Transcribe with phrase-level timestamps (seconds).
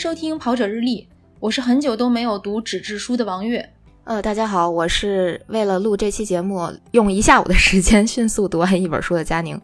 [0.00, 1.02] 收听《跑者日历》，
[1.40, 3.70] 我是很久都没有读纸质书的王悦。
[4.04, 9.60] 呃，大家好，我是为了录这期节目，用一下午的时间迅速读完一本书的佳宁。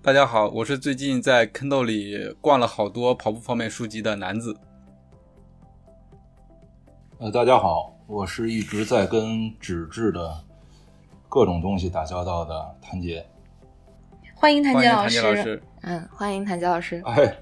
[0.00, 4.56] 大家好，我是最近在 Kindle 里逛了好多跑步方面书籍的男子。
[7.18, 10.32] 呃，大家好，我是一直在跟纸质的
[11.28, 13.26] 各种东西打交道的谭杰。
[14.36, 15.60] 欢迎谭杰老师。
[15.82, 17.02] 嗯，欢迎谭杰老师。
[17.04, 17.36] 哎。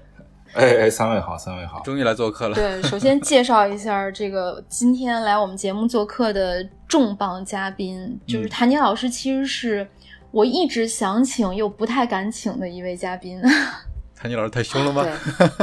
[0.55, 2.55] 哎哎，三位好，三位好，终于来做客了。
[2.55, 9.85] 对，首先介绍一下这个今天来我们节目做客的重磅嘉宾，就是谭妮老师，其实是
[10.31, 13.41] 我一直想请又不太敢请的一位嘉宾。
[14.15, 15.05] 谭妮老师太凶了吗？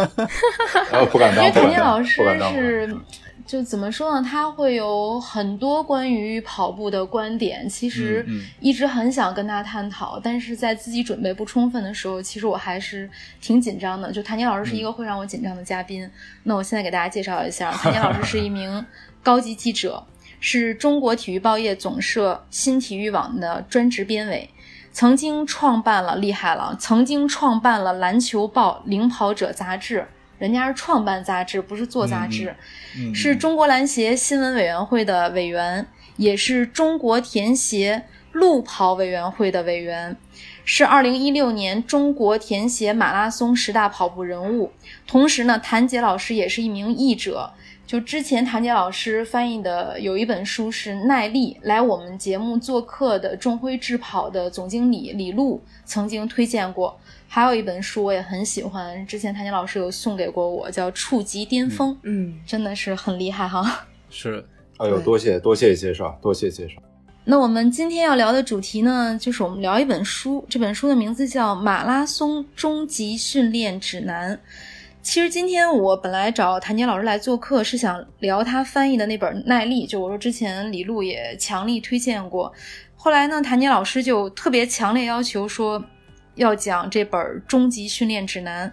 [0.93, 2.97] 呃，不敢当，因为谭妮老师是。
[3.47, 4.27] 就怎么说呢？
[4.29, 8.25] 他会有很多关于跑步的观点，其实
[8.61, 13.09] 一直很想跟他探讨，但是在自己准备不充分的时候，其实我还是
[13.41, 14.11] 挺紧张的。
[14.13, 16.09] 就谭杰老师是一个会让我紧张的嘉宾。
[16.45, 18.85] 那我现在给大家介绍一下， 谭杰老师是一名
[19.23, 20.03] 高级记者，
[20.41, 24.49] 是中国体育报业总社新体育网的专职编委，
[24.93, 30.07] 曾经创办了厉害了，曾经创办了篮球报《领跑者》杂志。
[30.43, 32.53] 人家是创办杂志，不是做杂志，
[33.15, 40.17] 是中国篮协新闻委员会的委员，也是中国田协路跑委员会的委员，
[40.65, 44.73] 是二零一六年中国田协马拉松十大跑步人物。
[45.07, 47.53] 同时呢，谭杰老师也是一名译者。
[47.93, 56.99] 就之前谭杰老师翻译的有一本书是《耐力》，来我们节目做客的众辉智跑的总经理李璐曾经推荐过。
[57.29, 63.85] 还有一本书我也很喜欢，之前谭杰老师有送给过我，叫《触及巅峰》，嗯，真的是很厉害哈。
[64.09, 64.43] 是，
[64.79, 66.77] 哎呦，多谢多谢介绍，多谢介绍。
[67.27, 74.35] 那我们今天要聊的主题呢，就是我们聊一本书，这本书的名字叫《马拉松终极训练指南》。
[75.03, 82.53] 其实今天我本来找谭杰老师来做客，是想聊他翻译的那本《耐力》，就我说之前李璐也强力推荐过，
[82.97, 85.85] 后来呢，谭杰老师就特别强烈要求说。
[86.35, 88.67] 要讲这本《终极训练指南》，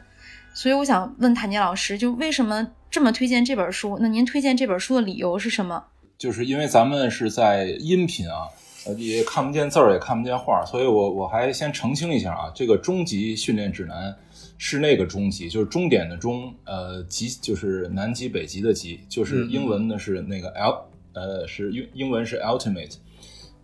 [0.54, 3.98] 所以我想问谭杰老师，就为什么这么推荐这本书？
[4.00, 5.84] 那您推荐这本书的理由是什么？
[6.18, 8.48] 就是因为咱们是在音频啊，
[8.86, 14.10] 呃，也看不见字儿，也看不见画，所以我我还先澄清一下啊，这个《终极训练指南》
[14.60, 22.98] 是那个终极，就是终点的终，呃，极就是南极北极的极，就是英文呢是那个 L，呃，是英英文是 ultimate，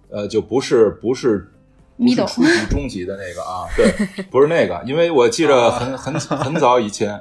[0.09, 1.51] 呃，就不是不是。
[1.97, 3.89] 不是初级、中级的那个啊，对，
[4.29, 7.17] 不是那个，因为我记着很很很早以前，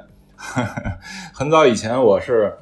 [1.33, 2.53] 很早以前我是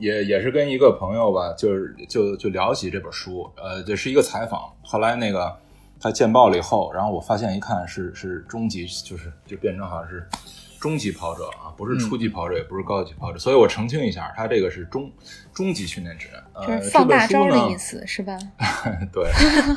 [0.00, 5.56] 也也是跟一个朋友吧，就是就就聊起这本书，呃，这是一个采访，后来那个
[6.02, 10.26] 他见报了以后，然后我发现一看是是中级，就是就变成好像是。
[10.82, 15.08] 中级跑者啊，不是初级跑者，也不是高级跑者，所以我澄清一下，他这个是中
[15.54, 18.36] 中级训练指南，就是放大招的意思是吧？
[19.14, 19.30] 对，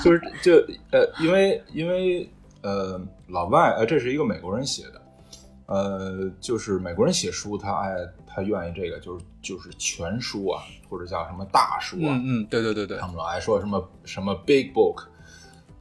[0.03, 0.53] 就是就
[0.90, 2.28] 呃，因为因为
[2.64, 5.02] 呃，老外呃，这是一个美国人写的，
[5.68, 15.03] 呃，就是美国人写书，他爱他愿意这个，就是就是全书啊，或者叫什么大书啊，嗯嗯，对对对对，他们老爱说什么什么 big book，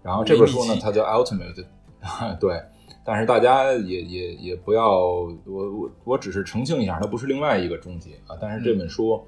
[0.04, 1.64] 然后这本书呢，它叫 ultimate，
[2.38, 2.62] 对。
[3.06, 8.34] 但是大家也也也不要，我我我只是澄清一下，它不是另外一个终极啊。
[8.40, 9.22] 但是这本书，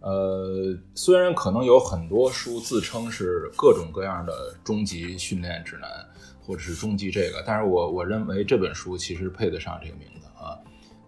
[0.00, 5.88] 呃，虽然可能有很多书自称是各种各样的终极训练指南，
[6.46, 10.58] 或者是终极这个，但是我我认为这本书其实配得上这个名字啊。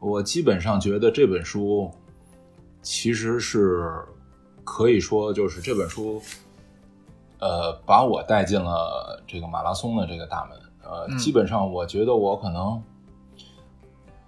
[0.01, 1.91] 我基本上觉得这本书
[2.81, 3.87] 其实是
[4.65, 6.23] 可以说就是这本书，
[7.39, 10.59] 呃，把我带进了这个马拉松的这个大门。
[10.83, 12.83] 呃，基本上我觉得我可能，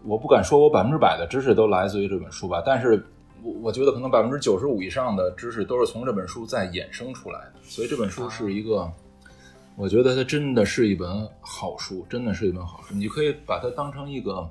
[0.03, 3.07] 我不敢说我百分之百的知识都来自于这本书吧，但是
[3.43, 8.91] 我我觉得可能百分之九十五以上的知识都是从这本书再衍生出来的，所以这本书是一个，
[9.77, 12.95] 我觉得它真的是一本好书，真的是一本好书。
[12.95, 14.49] 你可以把它当成一个，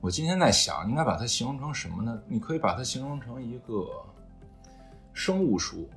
[0.00, 2.16] 我今天在想，应该把它形容成什么呢？
[2.28, 3.88] 你可以把它形容成一个
[5.12, 5.88] 生物书，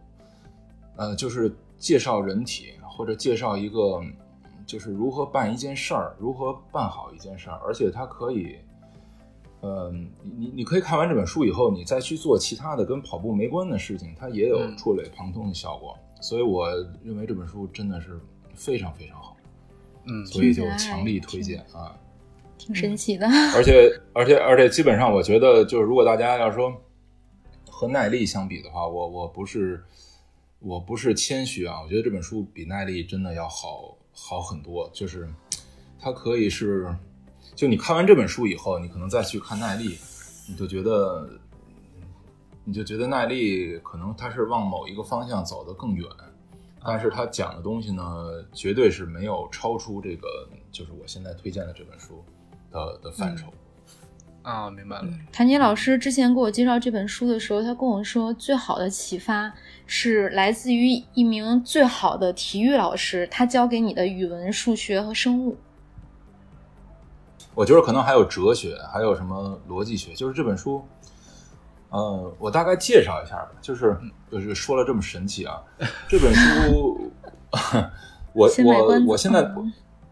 [1.01, 4.01] 呃，就是介绍人体或者介绍一个。
[4.63, 8.56] 就是如何办一件事儿，如何办好一件事儿，而且它可以，
[9.63, 15.98] 嗯，你你可以看完这本书以后，你再去做其他的跟跑步没关的事情，它也有触类旁通的效果。
[16.21, 16.69] 所以我
[17.03, 18.18] 认为这本书真的是
[18.56, 19.36] 非常非常好，
[20.06, 21.94] 嗯，所以就强力推荐啊，
[22.57, 23.27] 挺神奇的。
[23.53, 26.71] 而且而且而且，基本上我觉得，就是如果大家要说
[27.69, 29.83] 和耐力相比的话，我我不是
[30.61, 33.97] 我不是谦虚啊，我觉得这本书比耐力真的要好。
[34.13, 35.25] 好很多，就是
[35.97, 36.93] 它可以是，
[37.55, 39.97] 就你看完这本书以后，你可能再去看耐力，
[40.49, 41.39] 你就觉得，
[42.65, 46.05] 你就觉得耐力可能它是往某一个方向走得更远，
[46.83, 48.03] 但是他讲的东西呢，
[48.53, 50.27] 绝对是没有超出这个，
[50.73, 52.21] 就是我现在推荐的这本书
[52.69, 53.47] 的的范畴。
[54.43, 55.07] 啊，明白了。
[55.31, 59.53] 谭杰老师之前给我介绍这本书的时候，他跟我说，最好的启发
[59.85, 65.55] 是来自于一名最好的体育老师，他教给你的语文、数学和生物。
[67.53, 70.13] 我觉得可能还有哲学，还有什么逻辑学。
[70.13, 70.83] 就是这本书，
[71.89, 73.51] 呃，我大概介绍一下吧。
[73.61, 73.95] 就是
[74.31, 75.61] 就是说了这么神奇啊，
[76.09, 77.11] 这本书，
[78.33, 79.47] 我我我现在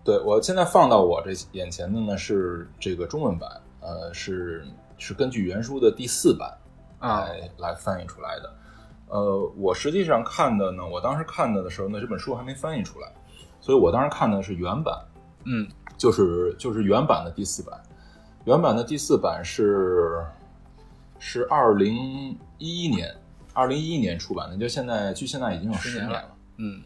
[0.04, 3.50] 对我现在放到我这眼前的呢是这个中文版。
[3.82, 4.66] 呃，是
[4.98, 6.58] 是根据原书的第四版
[7.00, 8.54] 来来翻译出来的。
[9.08, 13.12] 呃，我实际上看的呢，我当时看的的时候呢，这本书还没翻译出来，
[13.60, 14.96] 所以我当时看的是原版。
[15.46, 15.68] 嗯，
[15.98, 17.82] 就是就是原版的第四版，
[18.46, 20.22] 原版的第四版是
[21.18, 23.16] 是二零一一年
[23.54, 26.36] 二零一一年出版的，就现在距现在已经有十年了。
[26.58, 26.84] 嗯，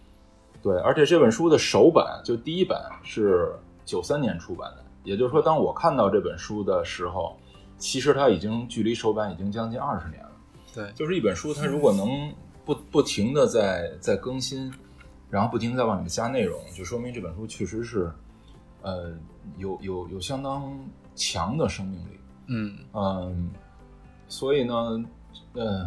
[0.62, 3.52] 对，而且这本书的首版就第一版是
[3.84, 4.83] 九三年出版的。
[5.04, 7.38] 也就是说，当我看到这本书的时候，
[7.78, 10.32] 其实它已经距离首版已经将近二十年了。
[10.74, 12.34] 对，就是一本书，它如果能
[12.66, 14.74] 不不停的在在更新，
[15.30, 18.12] 然后不停地在往里面加内容，就说明这本书确实是，
[18.82, 19.12] 呃，
[19.58, 20.74] 有有有相当
[21.16, 22.20] 强的生命力。
[22.48, 23.52] 嗯嗯，
[24.28, 25.04] 所以呢，
[25.54, 25.86] 呃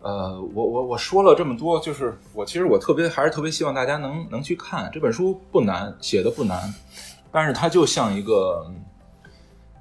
[0.00, 6.72] 呃，我我我说了这么多，就是我其实我特别还是特别希望大家能能去看这本书，不难，写的不难。
[7.34, 8.64] 但是它就像一个，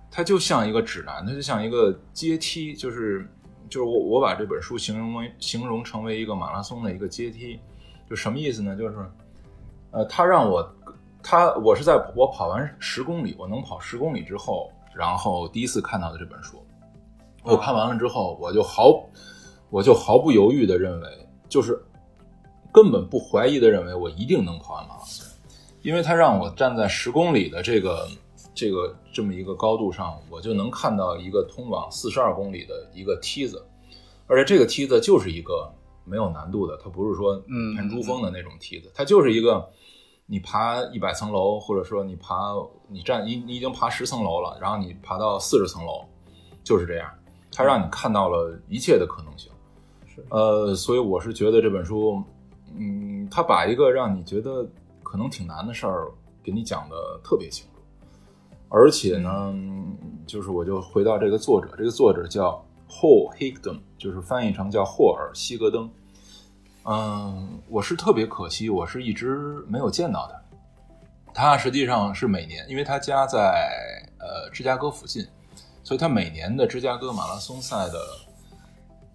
[0.10, 3.30] 它就像一个指南，它就像一个阶梯，就是
[3.70, 7.60] 就是我我把这本书形容为形容成为一个马拉松的一个阶梯，
[8.10, 8.76] 就什么意思呢？
[8.76, 8.96] 就是，
[9.92, 10.68] 呃，他让我
[11.22, 16.58] 他我是在我跑完十公里，我能跑十公里之后，然后第一次看到的这本书，
[17.44, 19.00] 我看完了之后，我就毫
[19.70, 21.08] 我就毫不犹豫的认为，
[21.48, 21.80] 就是
[22.72, 25.23] 根本不怀疑的认为，我一定能跑完马拉松。
[25.84, 28.08] 因为它让我站在十公里的这个
[28.56, 33.62] 这个这么一个高度上，我就能看到一个通往四十二公里的一个梯子，
[34.26, 35.70] 而且这个梯子就是一个
[36.06, 37.38] 没有难度的，它不是说
[37.76, 39.70] 攀珠峰的那种梯子，它就是一个
[40.26, 42.54] 你爬一百层楼，或者说你爬
[42.88, 46.06] 你站你你已经爬十层楼了，然后你爬到四十层楼，
[46.64, 47.12] 就是这样，
[47.52, 49.52] 它让你看到了一切的可能性。
[50.08, 52.24] 是呃，所以我是觉得这本书，
[52.78, 54.66] 嗯，它把一个让你觉得。
[55.14, 56.12] 可能挺难的事儿，
[56.44, 57.80] 给你讲的特别清楚，
[58.68, 59.54] 而且呢，
[60.26, 65.88] 就是我就回到这个作者，这个作者叫霍希格登，就是翻译成叫霍尔希格登。
[66.86, 70.42] 嗯，我是特别可惜，我是一直没有见到他。
[71.32, 73.40] 他实际上是每年，因为他家在
[74.18, 75.24] 呃芝加哥附近，
[75.84, 78.00] 所以他每年的芝加哥马拉松赛的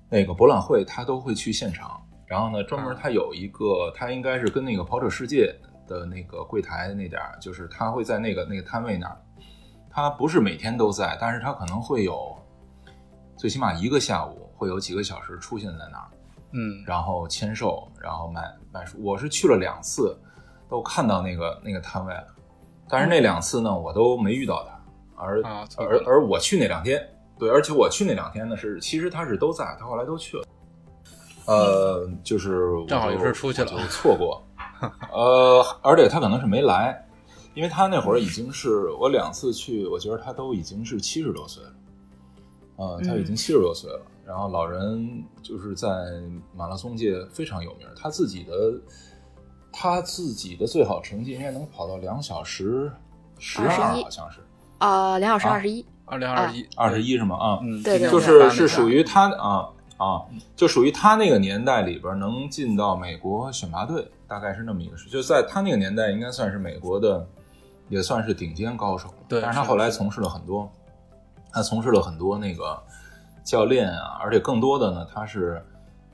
[0.09, 2.01] 那个博览会，他都会去现场。
[2.25, 5.53] 然后呢，专门他有一个，他应该是跟那个跑者世界。
[5.89, 9.17] 的那个柜台那点儿，就是他会在那个那个摊位那儿，
[9.91, 12.37] 他不是每天都在，但是他可能会有，
[13.37, 16.09] 最起码一个下午会有几个小时出现在那儿，
[16.53, 19.03] 嗯，然后签售，然后卖卖书。
[19.03, 20.17] 我是去了两次，
[20.69, 22.27] 都看到那个那个摊位了，
[22.89, 24.81] 但是那两次呢，我都没遇到他，
[25.17, 25.43] 而
[25.77, 27.03] 而而我去那两天，
[27.39, 30.45] 对，而且我去那两天呢是，其实他是都在，他后来都去了，
[31.47, 34.43] 呃，就是正好有事出去了，就错过。
[35.13, 37.07] 呃，而且他可能是没来，
[37.55, 41.73] 因为他那会儿已经是我两次去，我觉得他都已经是七十多岁了，
[42.77, 44.01] 呃，他已经七十多岁了。
[44.25, 45.89] 然后老人就是在
[46.55, 48.53] 马拉松界非常有名，他自己的
[49.73, 52.93] 他自己的最好成绩应该能跑到两小时
[53.39, 54.41] 十二，好像是。
[54.79, 57.37] 啊，两小时二十一，二零二一，二十一是吗？
[57.37, 59.71] 啊，嗯，对对，就是是属于他啊。
[59.99, 60.25] 啊，
[60.57, 65.11] 就属于他那个年代里边能进到美国选拔队，大概是那么一个事。
[65.11, 67.27] 就在他那个年代，应该算是美国的，
[67.89, 69.15] 也算是顶尖高手了。
[69.29, 70.71] 对，但是他后来从事了很多，
[71.51, 72.81] 他从事了很多那个
[73.43, 75.61] 教练啊，而且更多的呢，他是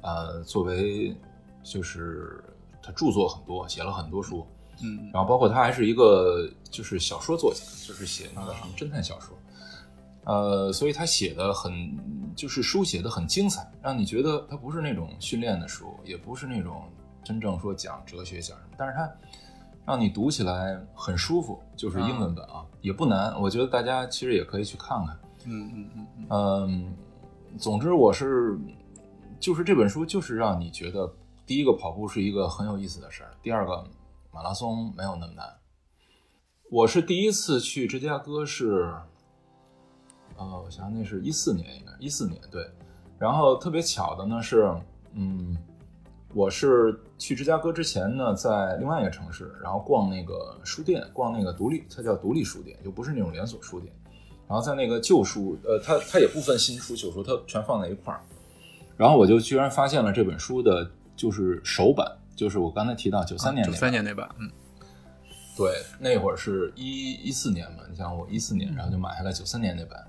[0.00, 1.14] 呃作为
[1.62, 2.42] 就是
[2.82, 4.46] 他著作很多，写了很多书，
[4.82, 9.36] 嗯，然后包括他还是一个就是小说作家，就是写那个什么侦探小说。
[10.24, 11.94] 呃，所以他写的很，
[12.34, 16.84] 就是书写的很精彩，让你觉得他不是那种训练的书，也不是那种
[17.22, 19.12] 真正说讲哲学讲什么，但是他
[19.84, 25.18] 让你读起来很舒服，就是英文本啊，也不难，我觉得大家其实也可以去看看。
[25.44, 26.26] 嗯嗯嗯嗯。
[26.30, 26.96] 嗯，
[27.58, 28.58] 总之我是，
[29.38, 31.12] 就是这本书就是让你觉得，
[31.44, 33.86] 第一个跑步是一个很有意思的事儿，第二个
[34.32, 35.46] 马拉松没有那么难。
[36.70, 38.90] 我是第一次去芝加哥是。
[40.36, 42.66] 呃，我想想，那是一四年，应该一四年对。
[43.18, 44.70] 然后特别巧的呢是，
[45.12, 45.56] 嗯，
[46.34, 53.92] 我是去芝加哥之前呢，在另外一个城市，然后逛那个书店，逛那个独立，它叫独立书店，就不是那种连锁书店。
[54.46, 58.20] 然后在那个旧书，呃，它它也不分新书旧书，它全放在一块儿。
[58.96, 64.50] 然后我就居然发现了这本书的，就是首版，就是我刚才提到九三年九三年那版，嗯，
[65.56, 70.04] 对，那会儿是一一四年嘛，你像我一四年，然后就买下来九三年那版。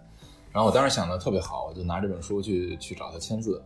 [0.55, 3.61] 然后我当时想的特别好，我就拿这本书去去找他签字，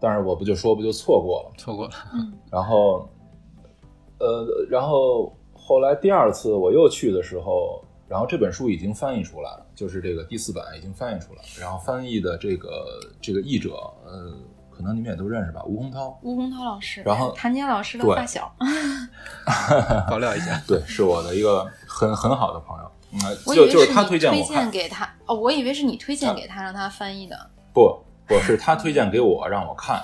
[0.00, 1.90] 但是我不就说不就错过了，错过了。
[2.50, 3.06] 然后，
[4.18, 11.48] 呃，然后后来第二次我又去的时候，然后这本书已经翻译出来了，就是这个第四版已经翻译出来了。
[11.60, 12.86] 然后翻译的这个
[13.20, 13.74] 这个译者，
[14.06, 14.32] 呃，
[14.70, 16.18] 可能你们也都认识吧，吴洪涛。
[16.22, 17.02] 吴洪涛老师。
[17.02, 18.50] 然后谭杰老师的发小。
[20.08, 22.90] 爆料一下， 对，是我的一个很很好的朋友。
[23.46, 27.50] 我以为就是他推荐我荐给他哦，我以为是你推荐给他让他翻译的。
[27.72, 30.02] 不，不是他推荐给我让我看，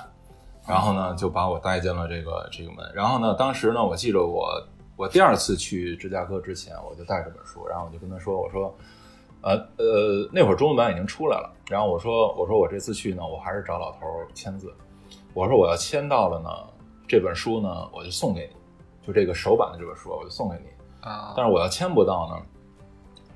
[0.67, 2.85] 然后呢就把我带进了这个这个门。
[2.93, 4.49] 然后呢，当时呢，我记着我
[4.95, 8.75] 我第二次去芝加哥之前，我就带这本书，然后我就跟他说，我说，
[9.41, 13.99] 呃呃，那会儿中文版已经出来了，然后我说我说我这次去呢，我还是找老头
[14.33, 14.73] 签字，
[15.33, 16.49] 我说我要签到了呢，
[17.07, 20.69] 这本书呢我就送给你，就这个首版的这本书我就送给你
[21.01, 22.45] 啊，但是我要签不到呢。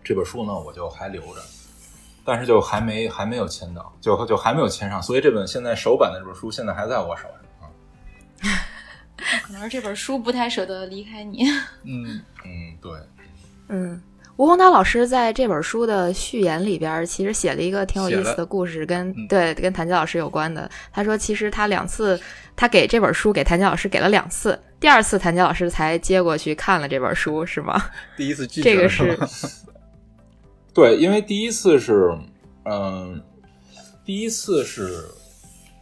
[0.07, 1.41] 这本书呢，我就还留着，
[2.23, 7.67] 但是就还没还没有签到，就就还没有签上，所以这本现在首版的这本书现在还在我手上啊。
[9.43, 11.43] 可能是这本书不太舍得离开你。
[11.83, 12.91] 嗯嗯，对，
[13.67, 14.01] 嗯，
[14.37, 20.69] 吴宏涛老师在这本书的序言里边，其实写了一个挺有意思的故事，跟对跟谭杰老师有关的。
[20.93, 22.17] 他说，其实他两次，
[22.55, 27.83] 他给这本书给谭杰老师给了两次，第二次谭杰老师才接过去看了这本书，是吗？
[28.15, 29.19] 第一次拒绝这个是。
[30.77, 32.15] 对，因为第一次是，
[32.65, 33.19] 嗯，
[34.05, 35.09] 第一次是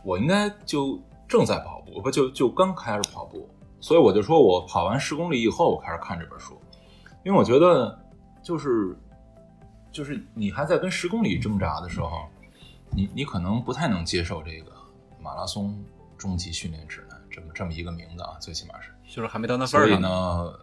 [0.05, 0.97] 我应该就
[1.27, 3.45] 正在跑步，不就就刚开始跑步，
[3.81, 6.57] 所以我就说我跑完十公里以后，我开始看这本书，
[7.25, 7.99] 因为我觉得
[8.41, 8.97] 就是
[9.91, 12.29] 就是你还在跟十公里挣扎的时候，
[12.91, 14.71] 你你可能不太能接受这个
[15.21, 15.77] 马拉松
[16.17, 20.53] 终极训练指南这么这么一个名字啊，最起码是，就是还没到那份儿上呢。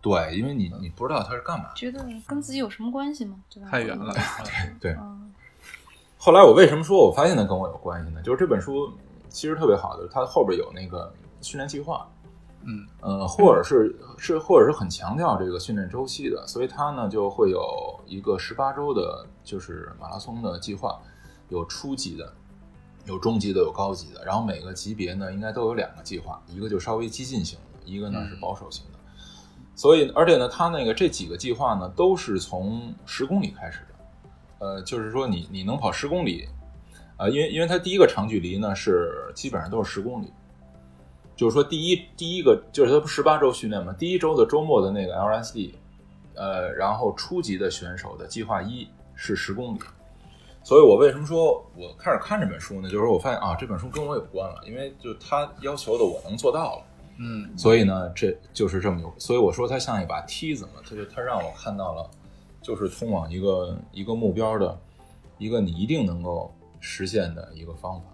[0.00, 3.36] 对，因为你你不知道他是干嘛，觉得跟自己有什么关系吗？
[3.70, 4.14] 太远了。
[4.80, 4.98] 对对。
[6.16, 8.20] 后来我为什么说我发现它跟我有关系呢？
[8.22, 8.92] 就是这本书
[9.28, 12.06] 其实特别好的，它后边有那个训练计划，
[12.62, 21.00] 嗯呃，或者是是或者是很强调这个训练周期的，所以它呢就会有一个十八周的，就是马拉松的计划，
[21.48, 22.30] 有初级的，
[23.06, 28.89] 有中级的，有高级的，然后每个级别呢应该都有两个计划，一个就稍微激进型的，一个呢是保守型的。
[29.74, 36.46] 所以，而且呢，他那个这几个计划呢，都是从十公里开始的，呃，就是说你你能跑十公里，
[37.16, 40.30] 呃，因为因为它第一个长距离呢是基本上都是十公里，
[41.34, 45.72] 就是说第一第一个就是它不十八周训练嘛，第一周的周末的那个 LSD，
[46.34, 49.80] 呃，然后初级的选手的计划一是十公里，
[50.62, 52.90] 所以我为什么说我开始看这本书呢？
[52.90, 56.84] 就是我发现啊，这本书跟我有关了，因为就他要求的我能做到了。
[57.22, 62.10] 嗯，所以呢，这就是这么有，所以我说它像一把梯子嘛，它就它让我看到了，
[62.62, 64.80] 就是通往一个一个目标的
[65.36, 66.50] 一个你一定能够
[66.80, 68.06] 实现的一个方法。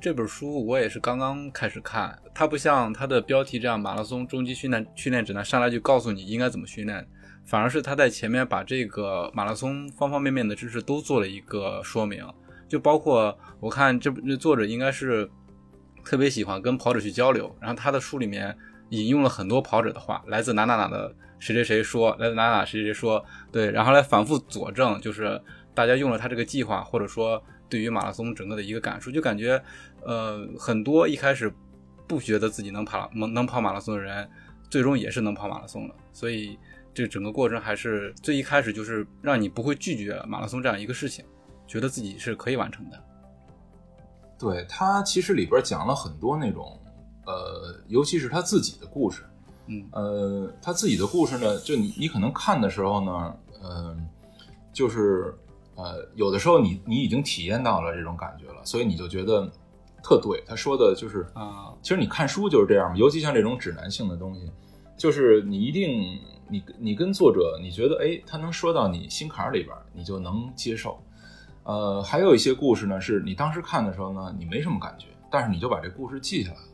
[0.00, 7.06] 这本书我也是刚刚开始看，它不像它的标题这样《马拉松终极训练训练指南》，上来就告诉你应该怎么训练，
[7.44, 12.26] 反而是它在前面把这个马拉松方方面面的知识都做了一个说明，
[12.66, 15.30] 就包括我看这这作者应该是。
[16.04, 18.56] 特别喜欢跟跑者去交流，然后他的书里面
[18.90, 25.40] 引用了很多跑者的话，来自哪哪哪的谁谁谁说，来自哪哪谁谁说，对，然后来反复佐证，就是
[25.74, 29.60] 大家用了他这个计划，或者说对于马拉松整个的一个感受，就感觉，
[30.02, 31.52] 呃，很多一开始
[32.06, 34.28] 不觉得自己能跑能能跑马拉松的人，
[34.70, 36.58] 最终也是能跑马拉松的，所以
[36.92, 41.24] 这整个过程还是最一开始就是让你不会拒绝马拉松这样一个事情，
[41.66, 43.03] 觉得自己是可以完成的。
[44.44, 46.78] 对他其实里边讲了很多那种，
[47.24, 49.22] 呃，尤其是他自己的故事，
[49.68, 54.06] 嗯，呃，他自己的故事呢，就你你可能看的时候呢，嗯，
[54.70, 55.34] 就是
[55.76, 59.50] 呃，有的时候你你已经体验到了这种感觉了，所以你就觉得
[60.02, 60.44] 特对。
[60.46, 64.50] 他说的就是啊，其实你看书就是这样嘛，尤其像这种指南性的东西，
[64.98, 66.20] 就是你一定
[66.50, 71.02] 你你跟作者你觉得哎，他能说到你心坎里边，你就能接受。
[71.64, 76.68] 呃，还有一些故事呢，是你当时看的时候呢，你没什么感觉，但是你就把这故事记下来了，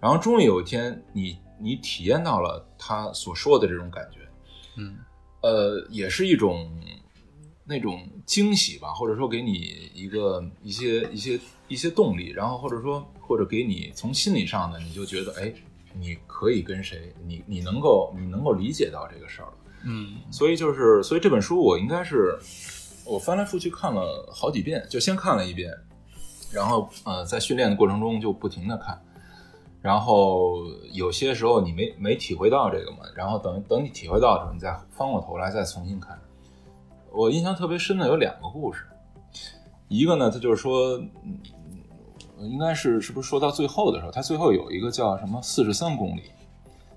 [0.00, 4.20] 然后终于有一天，你你体验到了他所说的这种感觉，
[4.76, 4.96] 嗯，
[5.42, 6.70] 呃，也是一种
[7.64, 15.52] 那种惊喜吧，或者说给你一个一些一些一些动力，然后或者说或者给你从心理上呢，你就觉得哎，
[15.92, 19.54] 你可以跟谁，你你能够你能够理解到这个事儿了。
[19.86, 22.38] 嗯，所以就是所以这本书我应该是
[23.04, 25.70] 我翻来覆去看了好几遍，就先看了一遍，
[26.52, 28.98] 然后呃在训练的过程中就不停的看，
[29.82, 36.18] 然后有些时候你没没体会到这个嘛，然后等等你体会到的时候，你再翻过头来再重新看。
[37.12, 38.86] 我印象特别深的有两个故事，
[39.88, 41.38] 一个呢，他就是说，嗯，
[42.38, 46.22] 应该是是不是说到最后的时候，他最后有一个叫什么四十三公里，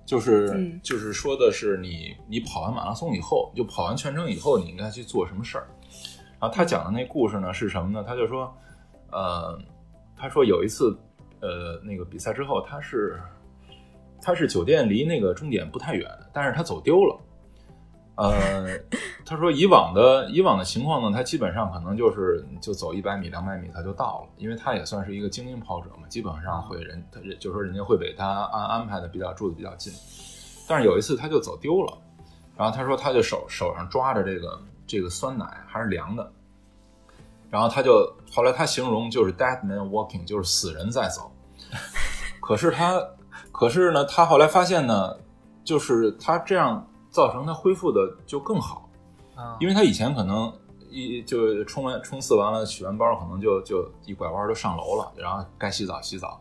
[0.05, 5.67] 就是就是说的是你你跑完马拉松以后，就跑完全程以后，你应该去做什么事儿。
[6.39, 8.03] 然后他讲的那故事呢是什么呢？
[8.07, 8.55] 他就说，
[9.11, 9.57] 呃，
[10.15, 10.95] 他说有一次，
[11.41, 13.19] 呃，那个比赛之后，他是
[14.21, 17.19] 他是酒店离那个终点不太远，但是他走丢了。
[18.17, 18.79] 呃，
[19.23, 29.93] 他说以往的以往的情况呢，他基本上可能就是就走一百米两百米他就到了，因为他也算是一个精英跑者嘛，基本上会人他就说人家会给他安安排的比较住的比较近。
[30.67, 31.97] 但是有一次他就走丢了，
[32.55, 36.31] 然后他说他就手手上抓着这个这个酸奶还是凉的，
[37.51, 41.31] 然后他就后来他形容就是 dead man walking，就是死人在走。
[42.41, 42.99] 可是他
[43.51, 45.15] 可是呢，他后来发现呢，
[45.63, 46.87] 就是他这样。
[47.09, 48.87] 造成他恢复的就更好，
[49.33, 50.53] 啊，因为他以前可能
[50.91, 56.39] 一就冲完冲刺完了取完包，可能就就一拐弯就上楼了，然后该洗澡洗澡。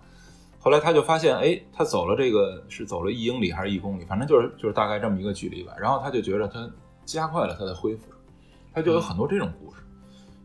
[0.59, 5.73] 后来他就发现，哎，他走了这个是走了一英里还是一公里，反正就是就是大概这么一个距离吧。
[5.79, 6.69] 然后他就觉得他
[7.07, 8.13] 加快了他的恢复，
[8.77, 9.81] 他就有很多这种故事。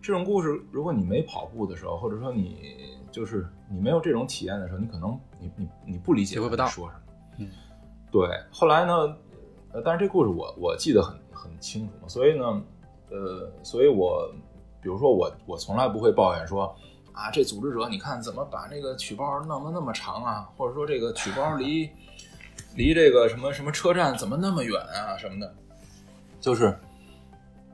[0.01, 7.01] 这种故事，如果你没跑步的时候，或者说你就是你没有这种体验的时候，你可能你你你不理解会不到说什么。
[7.39, 7.49] 嗯，
[8.09, 8.25] 对。
[8.49, 8.93] 后来呢？
[9.73, 12.45] 呃，但是这故事我我记得很很清楚嘛，所以呢，
[13.09, 14.33] 呃，所以我
[14.81, 16.73] 比如说我我从来不会抱怨说
[17.11, 21.89] 啊，这组织者你看怎么把那个取包弄得那么长啊，或者说这个取包离
[22.75, 25.53] 离这个什么什么车站怎么那么远啊什么的，
[26.41, 26.77] 就是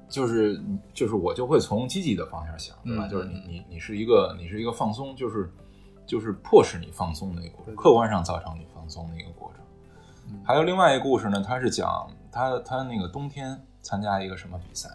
[0.09, 0.61] 就是
[0.93, 3.07] 就是我就会从积极的方向想，对吧？
[3.07, 5.51] 就是你你你是一个你是一个放松，就是
[6.05, 9.63] 就是迫使你放松的一个过程，客观上造成你放松的一个过程。
[10.43, 14.89] 还有另外一个故事呢，他是讲他他那个冬天参加一个什么比赛，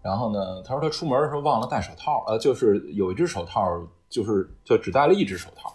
[0.00, 3.62] 然后呢，他说他出门的时候忘了戴手套，呃，就是有一只手套，
[4.08, 5.74] 就是就只戴了一只手套，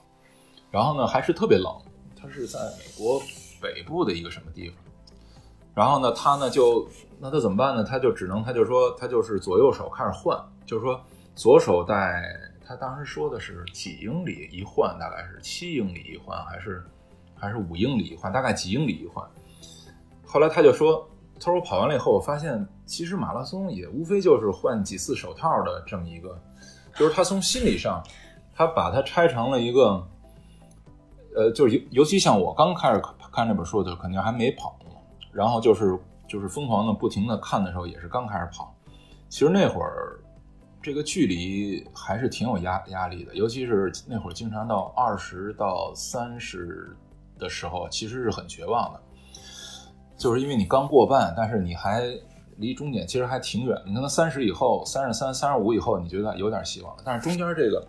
[0.72, 1.74] 然后呢还是特别冷，
[2.16, 3.22] 他是在美国
[3.62, 4.78] 北部的一个什么地方，
[5.74, 6.88] 然后呢他呢就
[7.20, 7.84] 那他怎么办呢？
[7.84, 11.00] 他就只能他就说他就是左右手开始换，就是说
[11.36, 12.24] 左手戴，
[12.66, 16.84] 他当时说的是几英里一换，大概是七英里一换还是？
[17.40, 19.24] 还是五英里一换，大概几英里一换。
[20.26, 21.08] 后来他就说
[21.40, 26.36] ：“他说我跑完了以后，我发现其实马拉松也无非就是换几次手套的这么一个，
[26.96, 28.02] 就是他从心理上，
[28.56, 30.04] 他把它拆成了一个，
[31.36, 33.00] 呃，就是尤尤其像我刚开始
[33.32, 34.76] 看这本书的时候，肯定还没跑，
[35.32, 35.96] 然后就是
[36.28, 38.76] 就是疯狂的不停的看的时候，也是刚开始跑。
[39.30, 40.20] 其实那会儿
[40.82, 46.96] 这个距离还是挺有压压力的，尤其是那会儿经常到二十到三十。”
[47.40, 49.00] 的时候其实是很绝望的，
[50.18, 52.02] 就是因为你刚过半，但是你还
[52.56, 53.80] 离终点其实还挺远。
[53.86, 57.88] 你可能三十以后、三十三、三十五以后，你觉得有点希望了，但是中间这个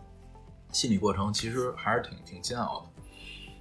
[0.70, 3.02] 心理过程其实还是挺挺煎熬的。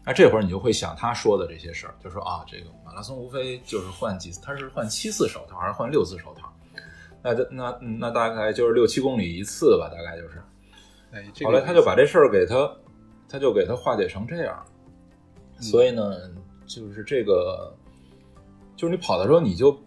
[0.04, 2.66] 那这会儿你就会想他说的这些事儿，就说啊，这个
[2.98, 6.52] 马拉松无非就是换几次，他是换七次手套还是换六次手套？
[7.22, 10.42] 那那那大概就是六七公里一次吧，大概就是。
[11.12, 12.76] 哎，后来他就把这事儿给他，
[13.30, 14.66] 他就给他化解成这样。
[15.60, 16.12] 所以呢，
[16.66, 17.72] 就是这个，
[18.76, 19.80] 就是你跑的时候，你就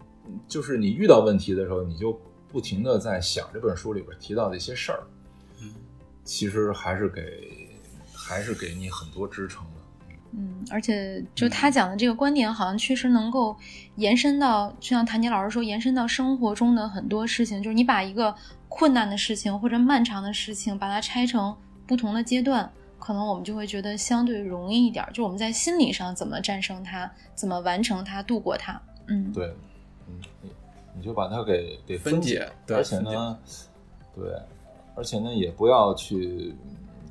[0.47, 5.03] 就是你遇到问题的时候，你就不停的在想这本书里边提到的一些事儿，
[5.61, 5.73] 嗯，
[6.23, 7.77] 其实还是给
[8.13, 9.80] 还是给你很多支撑的。
[10.33, 13.55] 嗯，而且就他讲的这个观点，好像确实能够
[13.95, 17.61] 延伸到，就像谭杰老师说，延伸到生活中的很多事情。
[17.61, 18.33] 就是你把一个
[18.69, 22.71] 困难的事情或者漫长的事情，把它拆成不同的阶段。
[22.97, 28.79] 可能我们就会觉得相对容易一点，就我们在心理上怎么战胜它，怎么完成它，度过它。
[29.07, 29.47] 嗯，对，
[30.07, 30.51] 嗯，你
[30.95, 33.39] 你就把它给给分解，而且呢，
[34.15, 34.31] 对，
[34.95, 36.53] 而且呢，也不要去，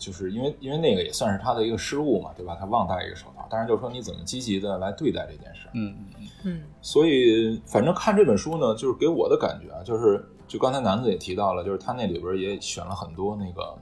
[0.00, 2.56] 就是因为因为那个也算是他的一个失误嘛，对吧？
[2.58, 5.68] 他忘戴一个手套，但是就是说你怎么积极的来对待这件事。
[5.74, 6.62] 嗯嗯嗯嗯。
[6.80, 13.78] 所以反正看这本书呢，就是给我的感觉啊，就是就刚才南子也提到了，就是他那里边也选了很多那个。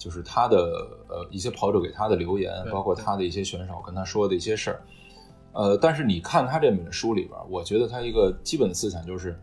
[0.00, 0.56] 就是他的
[1.10, 4.82] 呃一些跑者给他的留言，包括他的一些选手跟他说的一些事儿，
[5.52, 9.38] 呃，但是你看他这本书里边，我觉得他一个基本的思想就是，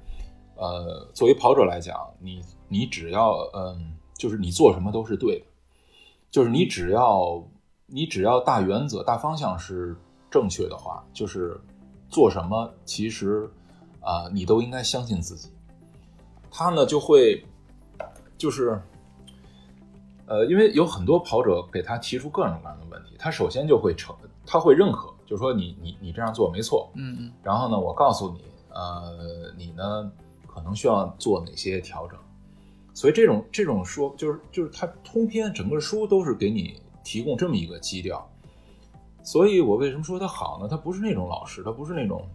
[0.55, 5.45] 呃，作为跑者来讲，你你只要嗯，就是你做什么都是对的，
[6.29, 7.43] 就是你只要
[7.85, 9.95] 你只要大原则、大方向是
[10.29, 11.59] 正确的话，就是
[12.09, 13.49] 做什么其实
[14.01, 15.49] 啊，你都应该相信自己。
[16.51, 17.45] 他呢就会
[18.37, 18.81] 就是
[20.25, 30.11] 呃，因为有很多跑者给他提出各种各样的问题，他首先就会承，他会认可，就是说你你你这样做没错，嗯嗯，然后呢，我告诉你，呃，你呢。
[30.57, 32.17] 可能需要做哪些调整？
[32.97, 38.27] 所以这种这种说，就是就是他通篇整个书都是给你提供这么一个基调。
[39.21, 40.67] 所以我为什么说他好呢？
[40.67, 42.27] 他不是那种老师，他不是那种，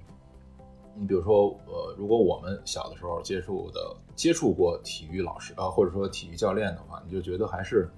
[0.95, 7.91] 你比如说，呃，如果我们小的时候接触的接触过体育老师啊，或者说体育教练的话，你就觉得还是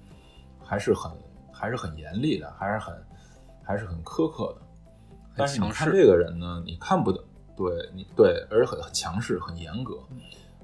[0.58, 1.12] 还是很
[1.52, 2.94] 还是很严厉的，还是很
[3.62, 4.62] 还是很苛刻的。
[5.36, 7.22] 但是你看这个人呢，你看不得。
[7.54, 9.98] 对你对，而且很强势，很严格，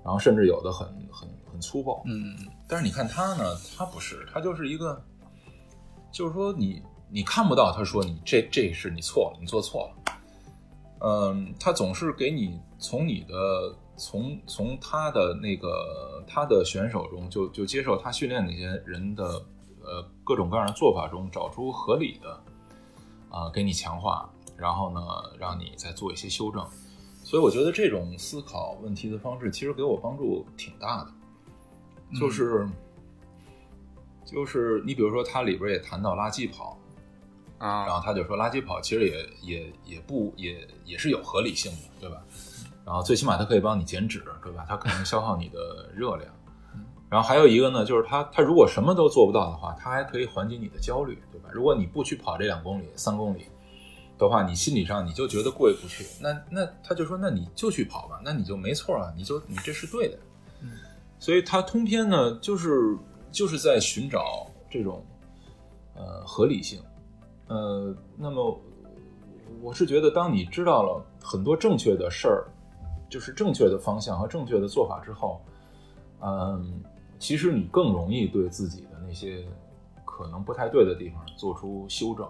[0.03, 1.29] 然后甚至有的很很
[1.61, 2.03] 很粗暴。
[2.07, 2.35] 嗯，
[2.67, 4.99] 但是你看他呢，他不是，他就是一个，
[6.11, 10.15] 就是说你你看不到，他说你这这是你错了，你做错了。
[11.01, 19.25] 嗯，他总是给你从你的从从他的那个他的选手中，就就接受他训练那些人的
[19.83, 22.43] 呃各种各样的做法中，找出合理的
[23.29, 24.31] 啊，给你强化。
[24.57, 25.01] 然后呢，
[25.39, 26.63] 让你再做一些修正，
[27.25, 31.11] 所以我觉得这种思考问题的方式其实给我帮助挺大的。
[32.19, 32.67] 就是，
[34.25, 36.79] 就是你比如说，它里边也谈到垃圾跑
[37.59, 42.23] 啊，然后他就说，垃圾跑其实也也也不也也是有合理性的，对吧？
[42.85, 44.65] 然后最起码它可以帮你减脂，对吧？
[44.69, 46.31] 它可能消耗你的热量。
[47.09, 51.49] 然后还有一个呢，就是它它如果什么都做不到的话，它还可以缓解你的焦虑，对吧？
[51.53, 53.47] 如果你不去跑这两公里、三公里。
[54.19, 60.30] 的话，你心理上你就觉得过意不去，那那他就说，那你就去跑吧，那你就没错啊，你就你这是对的，嗯，
[61.21, 62.97] 所以他通篇呢，就是
[63.31, 65.05] 就是在寻找这种
[65.95, 66.83] 呃合理性，
[67.47, 68.59] 呃，那么
[69.63, 72.49] 我是觉得，当你知道了很多正确的事儿，
[73.11, 75.41] 就是正确的方向和正确的做法之后，
[76.23, 76.83] 嗯，
[77.19, 79.45] 其实你更容易对自己的那些
[80.05, 82.27] 可能不太对的地方做出修正。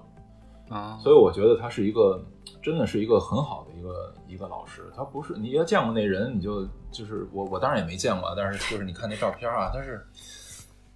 [0.71, 2.25] 啊，所以我觉得他是一个，
[2.63, 4.91] 真的是一个很好的一个一个老师。
[4.97, 10.07] 他不是你要见过那人，你就就是我我当然也没见过，但是就是你看那照片啊，他是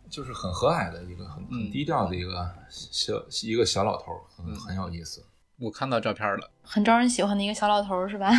[0.09, 5.21] 就是很和蔼的一个很很低调的一个小一个小老头，很很有意思。
[5.59, 8.31] 我看到照片了，很招人喜欢的一个小老头，是吧？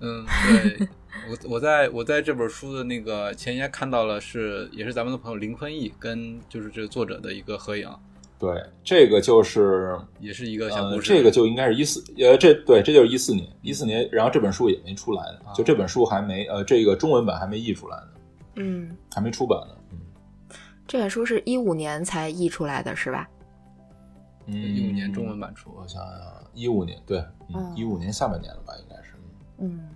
[0.00, 0.88] 嗯，对
[1.30, 7.88] 我我在我在这本书的那个前言看到了，是也是咱们的朋友林坤义跟就是这个作者的一个合影。
[8.38, 11.08] 对，这个就是也是一个小故事。
[11.08, 18.08] 这个就应该是一四，呃，这对，这就是一四年，一四年，然后这本书也没出来呢，就这本书还没，呃，这个中文版还没译出来呢，
[18.56, 19.98] 嗯，还没出版呢，嗯，
[20.86, 23.26] 这本书是一五年才译出来的，是吧？
[24.46, 27.24] 嗯，一五年中文版出，我想想，一五年，对，
[27.74, 29.14] 一五年下半年了吧，应该是，
[29.58, 29.88] 嗯。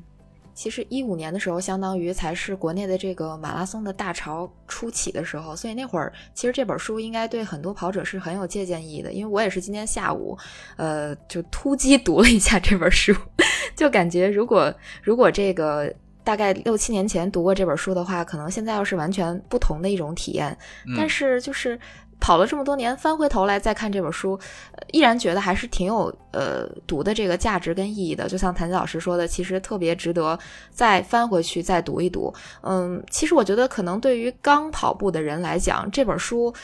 [0.60, 9.10] 其实一五年的时候，相当于才是国内的这个马拉松的大潮初起的时候，所以那会儿其实这本书应该对很多跑者是很有借鉴意义的。
[9.10, 10.36] 因为我也是今天下午，
[10.76, 13.10] 呃，就突击读了一下这本书，
[13.74, 14.70] 就感觉如果
[15.02, 15.90] 如果这个
[16.22, 20.54] 大概六七年前读过这本书的话，可能现在要是完全不同的一种体验。
[20.94, 21.80] 但是就是。
[22.20, 24.38] 跑了这么多年，翻回头来再看这本书，
[24.92, 28.28] 依然觉得还是挺有呃读的这个价值跟意义的。
[28.28, 30.38] 就像谭老师说的，其实特别值得
[30.70, 32.32] 再翻回去再读一读。
[32.62, 36.54] 嗯，其实我觉得可能对于刚跑步的人来讲，这本书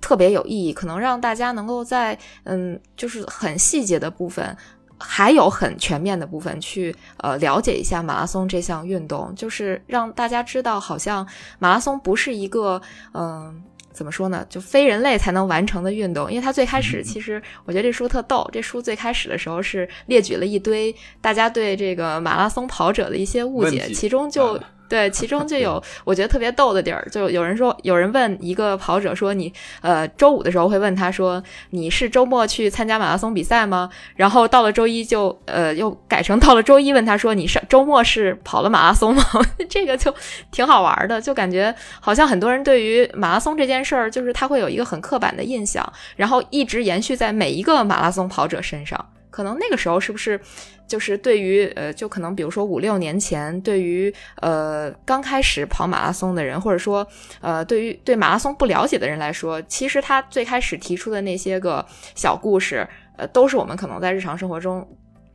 [0.00, 4.56] 特别有意义，可能让大家能够在嗯就是很细节的部分，
[4.98, 11.26] 还有很全面的部分去呃了解一下马拉松这项运动，就是让大家知道，好像
[11.58, 12.80] 马拉松不是一个
[13.14, 13.64] 嗯。
[13.96, 14.44] 怎么说呢？
[14.50, 18.46] 就非人类才能完成的运动，因为他最开始其实，我觉得这书特逗。
[18.52, 24.60] 这书最开始的时候是列举了一堆大家对这个马拉松跑者的一些误解，其中就。
[24.88, 39.22] 对，其中就有我觉得特别逗的地儿，就有人说，有人问一个跑者说：“你呃，周五的时候会问他说，你是周末去参加马拉松比赛吗？”然后到了周一就呃又改成到了周一问他说：“你上周末是跑了马拉松吗？”
[39.68, 40.14] 这个就
[40.50, 49.04] 挺好玩的，就感觉好像很多人对于马拉松这件事儿，就是他会有一个很刻板的印象，然后一直延续在每一个马拉松跑者身上。
[49.28, 50.40] 可能那个时候是不是，
[50.86, 57.06] 就是对于呃，就可能比如说五六年前，对于呃刚开始跑马拉松的人，或者说
[57.40, 64.86] 呃对于对马拉松不了解的人来说，其实他最开始提出的那些个小故事，呃，都是我们可能在日常生活中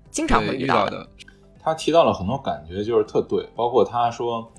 [0.10, 1.08] 经常会遇到的。
[1.64, 4.52] 他提到了很多感觉，就是特对，包括他说，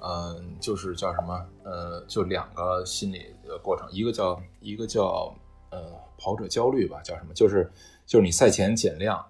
[0.00, 5.34] 嗯，就是叫什么，呃，就两个心理的过程，一个叫一个叫
[5.70, 7.34] 呃跑者焦虑吧，叫什么？
[7.34, 7.70] 就是
[8.06, 9.22] 就是你赛前减量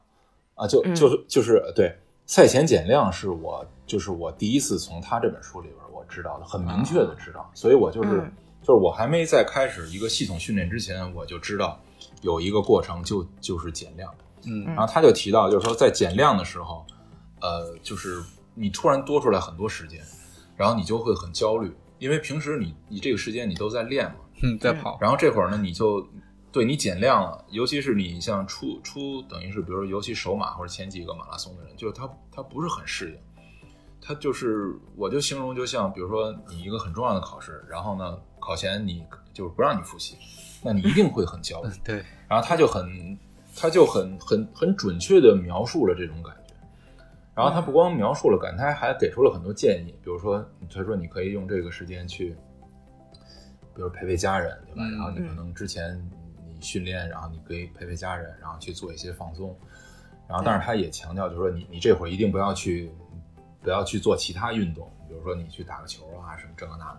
[0.60, 1.90] 啊，就就是就是对
[2.26, 8.30] 赛前减量是我就是我第一次从他这本书里边我知道的，很明确的知道，所以我就是
[8.62, 11.80] 就是我还没在开始一个系统训练之前，我就知道
[12.20, 14.12] 有一个过程，就就是减量。
[14.46, 16.84] 嗯，然后他就提到，就是说在减量的时候，
[17.40, 18.22] 呃，就是
[18.54, 20.00] 你突然多出来很多时间，
[20.56, 26.06] 然后你就会很焦虑，因为平时你你这个时间你都在练嘛，嗯，在跑，然后这会儿呢，你就
[26.52, 33.18] 对你减量了，尤其是你像初初等于是，比如说尤其首马或者前几个马拉松的人，就是他他不是很适应，
[34.00, 40.16] 他就是我就形容就像比如说你一个很重要的考试，然后呢考前你就是不让你复习，
[40.62, 43.18] 那你一定会很焦虑，对，然后他就很。
[43.56, 46.54] 他就很很很准确的描述了这种感觉，
[47.34, 52.36] 然后他不光描述了感，他还给出了很多建议，比如说，他说你可以用这个时间去，
[53.74, 54.88] 比如陪陪家人，对吧？
[54.92, 56.19] 然后你可能之前你
[56.60, 59.56] 训练，然后你可以陪陪家人，然后去做一些放松，
[60.28, 62.90] 然后但是他也强调，就是说你你这会儿一定不要去
[63.62, 66.92] 不要去做其他运动，比如说你去打个球啊什么这个那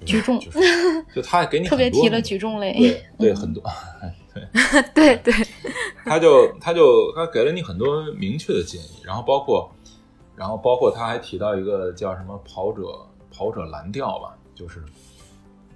[0.00, 0.60] 的，举重，就是
[1.14, 3.62] 就他给你特别提了举重类，对对很多。
[4.34, 4.48] 对。
[4.94, 5.34] 对对，
[6.04, 9.68] 他就他就他给了你很多明确的建议，然后包括，
[10.36, 14.84] 然后包括他还提到一个叫什么跑者跑者蓝调吧，就是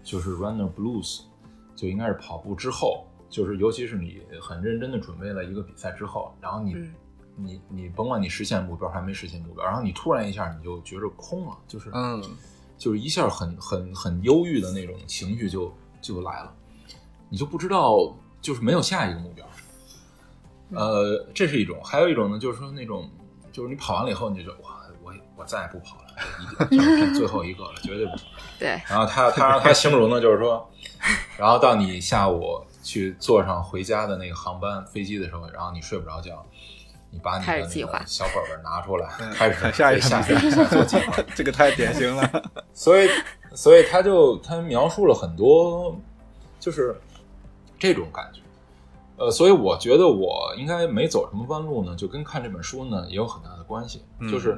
[0.04, 1.22] 就是 runner blues，
[1.74, 6.76] 就应该是跑步之后，就是尤其是你很认真的准备了一个比赛之后，然后你
[7.34, 12.22] 你你甭管你实现目标还没实现目标，然后你突然一下你就觉着空了，就是嗯，
[12.78, 16.54] 就是一下很很很忧郁的那种情绪就就来了，
[17.28, 18.14] 你就不知道。
[18.42, 19.46] 就是没有下一个目标，
[20.70, 23.08] 呃，这是一种；还有一种呢，就是说那种，
[23.52, 28.16] 就是你跑完了以后，你就说，哇，我我再也不跑了，一定最后一个了，绝对不。
[28.58, 28.70] 对。
[28.88, 30.68] 然后他他他形容呢，就是说，
[31.38, 36.44] 然后到你下午去坐上回家的那个航班飞机的时候，然后你睡不着觉，
[37.10, 42.50] 你把你的那个小本本拿出来，开始下一下下做计划， 这个太典型了。
[42.74, 43.08] 所以，
[43.54, 45.96] 所以他就他描述了很多，
[46.60, 46.94] 就是。
[47.78, 48.40] 这种感觉，
[49.16, 54.04] 呃，所以我觉得我应该没走什么弯路呢，就跟看这本书呢也有很大的关系。
[54.30, 54.56] 就是，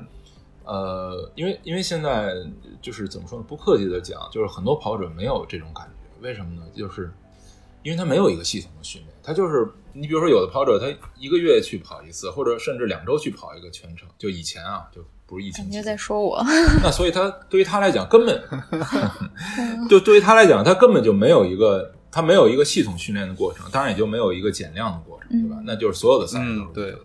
[0.67, 2.35] 呃，因为因为现在
[2.83, 3.45] 就是怎么说呢？
[3.49, 6.67] 不客气的讲，就是很多跑者没有这种感觉，为什么呢？
[6.77, 7.11] 就是
[7.85, 16.43] 因为他没有一个系统的训练，他就是你比如说有的跑者他一个月去跑一次，或者甚至两周去跑一个全程，就以前啊，就不是疫情，你就在说我。
[16.83, 18.43] 那所以他对于他来讲，根本
[19.89, 21.93] 就对于他来讲，他根本就没有一个。
[22.17, 25.61] 他没有一个系统训练的过程，当然也就没有一个减量的过程，对吧？
[25.65, 26.97] 那就是所有的赛事都是对。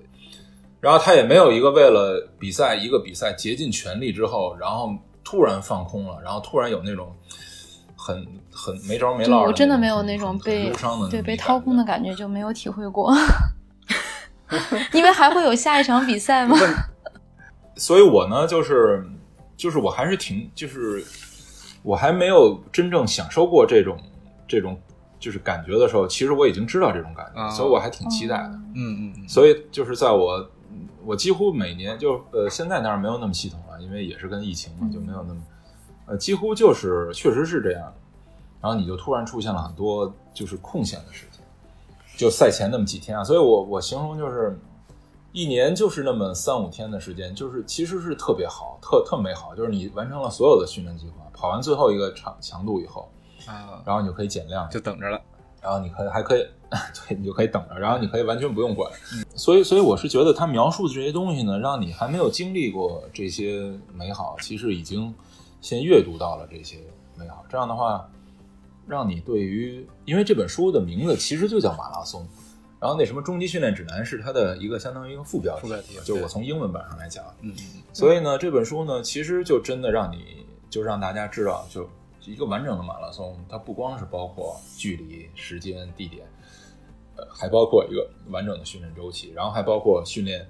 [0.80, 7.12] 然后他也没有一个为了比赛一个比赛竭尽全力之后，然后突然放空了，然后突然有那种
[8.10, 9.44] 很很没招没落。
[9.44, 10.72] 我真的没有那种被
[11.10, 13.14] 对被掏空的感觉，就没有体会过。
[14.94, 16.58] 因为还会有下一场比赛吗？
[17.76, 19.06] 所以我呢，就是
[19.56, 21.04] 就是我还是挺就是
[21.84, 23.98] 我还没有真正享受过这种
[24.48, 24.80] 这种。
[25.20, 28.52] 就是感觉的时候，其实我已经知道这种感觉，所以我还挺期待的。
[28.74, 29.28] 嗯嗯。
[29.28, 30.50] 所以就是在我，
[31.04, 35.42] 我几乎每年就呃，现在当然没有那么系统了，因为也是跟疫情嘛，就没有那么
[36.10, 37.94] 呃，几乎就是确实是这样。
[38.62, 41.42] 然后你就突然出现了很多就是空闲的时间，
[42.18, 43.24] 就赛前那么几天啊。
[43.24, 44.60] 所以我我形容就是
[45.32, 49.56] 一年就是那么三五天的时间，就是其实是特别好，特特美好。
[49.56, 53.08] 就是你完成了所有的训练计划，跑完最后一个长强度以后。
[53.48, 55.22] 啊，然后你就可以减量，就等着了。
[55.62, 56.46] 然后你可以还可以，
[57.08, 57.80] 对你就可以等着。
[57.80, 58.92] 然后你可以完全不用管。
[59.36, 65.14] 所以，所以我是觉得他描述的这些东西呢，让你还没有经历过这些美好，其实已经
[65.62, 66.78] 先阅读到了这些
[67.16, 67.46] 美好。
[67.50, 68.10] 这样的话，
[68.88, 72.28] 让你对于，因为这本书的名字其实就叫马拉松，
[72.80, 77.54] 然后那什么终极训练指南是它的一个相当于一个副标题，就是我从英文版上来讲，嗯，
[77.94, 81.90] 所以呢，这本书呢，其实就真的让你就让大家知道就。
[82.26, 86.28] 一个完整的马拉松，它不光是包括距离、时间、地点，
[87.16, 90.48] 呃，还包括一个完整的训练周期，然后还包括训练，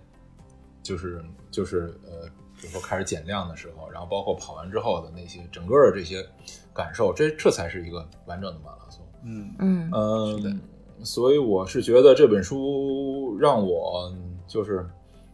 [0.84, 2.28] 就是就是呃，
[2.60, 6.26] 比如说开始减量的时候，然后包括跑完之后的那些整个的这些
[6.74, 9.06] 感受，这这才是一个完整的马拉松。
[9.24, 10.62] 嗯嗯嗯，
[11.04, 14.13] 所以我是觉得这本书让我
[14.48, 14.86] 就是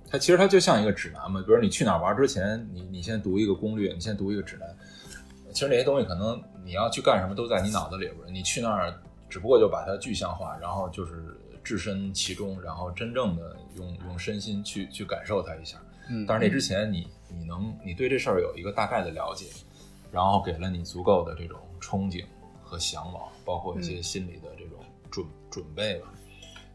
[0.09, 4.67] 它其实它就像一个指南嘛，比如你去哪玩之前，你你先读一个攻略，你先读一个指南。
[5.51, 8.93] 其实那些东西可能你要去干什么都在你脑子里边，你去那儿
[9.29, 15.77] 只不过就把它具象化，然后就是置身其中，然后真正的用用身心去去感受它一下。
[16.09, 19.47] 嗯，但是那之前你你能你对这事儿有一个大概的了解，
[20.11, 22.25] 然后给了你足够的这种憧憬
[22.63, 26.13] 和向往，包括一些心理的这种准准备吧。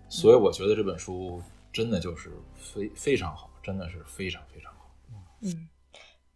[0.08, 4.90] 所以我觉得这本书真的就是非非常好，真的是非常非常好。
[5.40, 5.68] 嗯。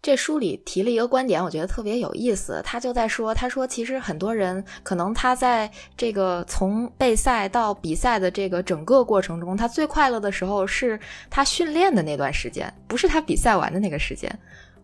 [0.05, 2.61] 这书里提了一个观点，我觉得特别有意思。
[2.63, 14.31] 他就在说，他说其实很多人可能他在这个从备赛到比赛的这个整个过程中，他最快乐的时候是他训练的那段时间，不是他比赛完的那个时间。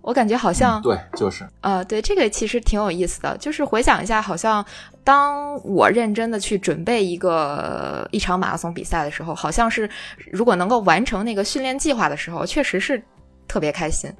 [0.01, 3.37] 我感觉好像对，就是呃，对这个其实挺有意思的。
[3.37, 4.65] 就是回想一下，好像
[5.05, 9.87] 当我认真的去准备一个一场马拉松比赛的时候，好像是
[10.33, 13.03] 如果能够完成那个训练计划的时候，确实是
[13.47, 14.11] 特别开心。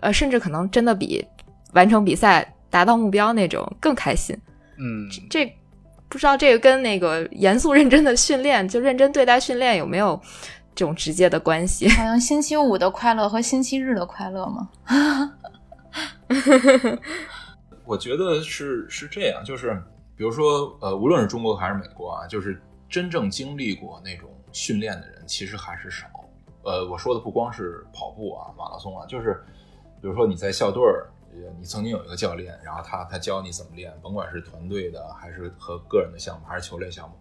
[0.00, 1.24] 呃，甚至可能真的比
[1.72, 4.36] 完成比赛、达到目标那种更开心。
[4.78, 5.46] 嗯，这
[6.08, 10.20] 不知道这个跟那个严肃认真的训练，就认真对待训练有没有
[10.74, 11.88] 这种直接的关系？
[11.90, 14.70] 好像星期五的快乐和星期日的快乐吗？
[17.84, 19.80] 我觉得是是这样，就是
[20.16, 26.06] 比如说，呃，无论是中国还是美国啊，就是真正经历过那种训练的人其实还是少。
[26.62, 29.44] 呃，我说的不光是跑步啊、马拉松啊，就是。
[30.00, 31.10] 比如说你在校队儿，
[31.58, 37.14] 你曾经有一个教练，然后他他教你怎么练，甭管是团队的还是和个人的项目，还是球类项目，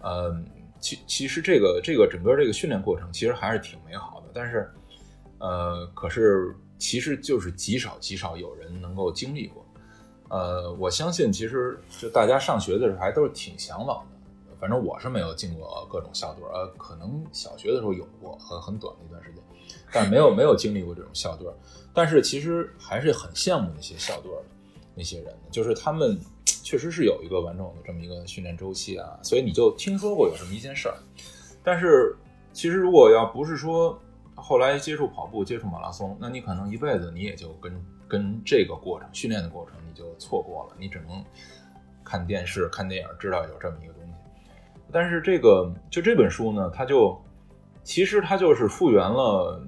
[0.00, 0.34] 呃，
[0.78, 4.70] 其其实这个这个整个这个训练过程其实还是挺美好的，但是，
[5.38, 9.66] 呃，可是其实就是极少极少有人能够经历过，
[10.28, 14.17] 呃，我相信其实就大家上学的时候还都是挺向往的，
[14.60, 19.40] 反正我是没有进过各种校队，呃，可能小学的时候有过，很很短的一段时间，
[19.92, 21.46] 但没有没有经历过这种校队。
[21.94, 24.44] 但是其实还是很羡慕那些校队的
[24.96, 30.96] 那些人，就是他们确实是有一个完整的这么一个训练周期啊，所以你就听说过有这么一件事儿。
[31.62, 32.16] 但是
[32.52, 33.96] 其实如果要不是说
[34.34, 41.24] 后来接触跑步、接触马拉松，那你可能一辈子你也就跟跟这个过程训练的过程你就错过了，你只能
[42.04, 43.97] 看电视、看电影知道有这么一个。
[44.92, 47.18] 但是这个就这本书呢，它就
[47.82, 49.60] 其实它就是复原了。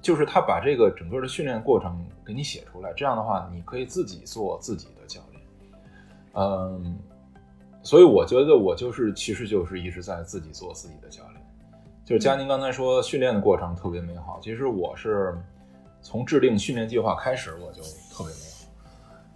[0.00, 5.42] 就是他把这个整个的训练过程给你写出来，这样的话，你可以自己做自己的教练。
[6.34, 6.96] 嗯，
[7.82, 11.44] 所以我觉得我就是，其实就是一直在自己做自己的教练。
[12.04, 15.36] 就是佳宁刚才说训练的过程特别美好，其实我是
[16.00, 17.82] 从制定训练计划开始，我就
[18.12, 18.40] 特别美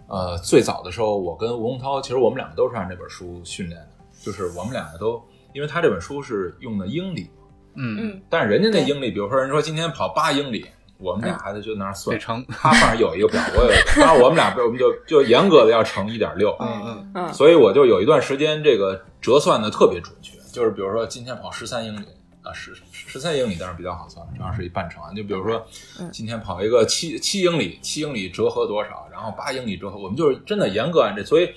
[0.06, 0.16] 好。
[0.16, 3.88] 呃，最早的时候，我跟吴洪涛，其实我们两个都是按这本书训练的，
[4.22, 7.28] 就是我们两个都，因为他这本书是用的英里。
[7.74, 10.66] 嗯嗯，但是人家那英里，比如说人说今天跑八英里，
[10.98, 12.44] 我们俩还得就那儿算乘。
[12.50, 16.54] 他反正有一个表，我有，然后我们俩我们就就严格的要乘一点六。
[16.60, 17.32] 嗯嗯嗯。
[17.32, 22.04] 所以我就有一段时间这个折算的特别准确，就是比如说今天跑十三英里
[22.42, 25.02] 啊，十十三英里当然比较好算，正好是一半程。
[25.16, 25.66] 就比如说
[26.12, 29.08] 今天跑一个七七英里，七英里折合多少？
[29.10, 31.24] 然后八英里折合，我们就是真的严格按这。
[31.24, 31.48] 所以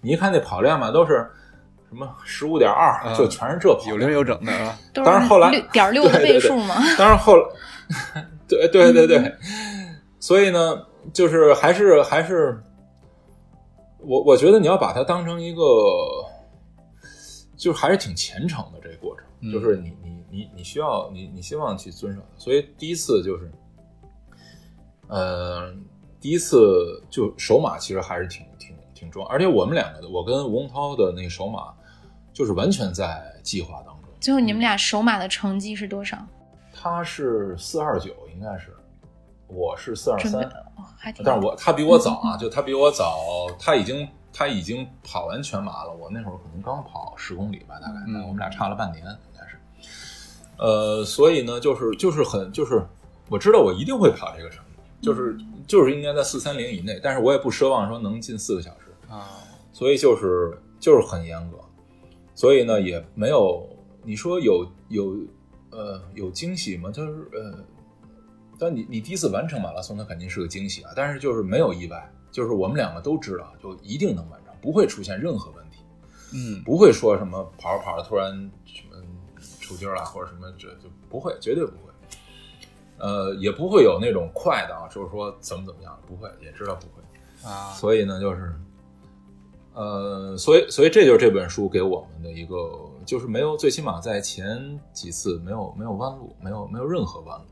[0.00, 1.30] 你一看那跑量嘛，都是。
[1.88, 4.78] 什么十五点二，就全是这跑有零有整的啊！
[4.92, 6.74] 当然后来点六的 倍数嘛。
[6.98, 9.34] 当然后来， 对对对对，
[10.20, 12.62] 所以呢，就是还是还是，
[14.00, 15.62] 我我觉得你要把它当成一个，
[17.56, 22.20] 就是还是挺虔诚的这个过程，就是你你你你需要你你希望去遵守。
[22.36, 23.50] 所以第一次就是，
[25.06, 25.74] 呃，
[26.20, 31.72] 第一次就首马其实还是挺挺挺重，而且我们两个的，我跟吴洪涛的那个首马。
[32.38, 34.04] 就是完全在计划当中。
[34.20, 36.16] 最后你们俩首马的成绩是多少？
[36.72, 38.72] 他是四二九，应该是，
[39.48, 40.48] 我是四二三，
[40.96, 41.24] 还挺。
[41.24, 43.18] 但是我他比我早啊， 就他比我早，
[43.58, 45.92] 他已经他已经跑完全马了。
[45.92, 49.58] 我那会儿可能刚跑十公里吧，大概，我们俩差了半年，应该是。
[50.58, 52.86] 呃，所以呢，就是就是很就是
[53.28, 55.36] 我知道我一定会跑这个成绩，就是
[55.66, 59.26] 就是应该在四三零以内，但是我也不奢望说能进四个小时啊，
[59.72, 61.58] 所以就是就是很严格。
[62.38, 63.68] 所以呢，也没有
[64.04, 65.16] 你说有有
[65.70, 66.88] 呃有惊喜吗？
[66.88, 67.58] 就是呃，
[68.56, 70.92] 但你你第一次完成马拉松，那肯定是个惊喜啊。
[70.94, 75.78] 但是就是没有意外，就是我们两个都知道，就一定能完成，不会出现任何问题。
[76.32, 78.30] 嗯，不会说什么跑着跑着突然
[78.64, 78.96] 什么
[79.60, 81.92] 抽筋了或者什么，这就不会，绝对不会。
[82.98, 87.72] 呃，也不会有那种快的啊，就是说怎么怎么样，不会，也知道不会啊。
[87.72, 88.54] 所以呢，就是。
[89.74, 92.54] 呃，所以，所以这就是这本书给我们的一个，
[93.06, 97.44] 就是没有，最起码在前几次没有没有弯路，没有没有任何弯路。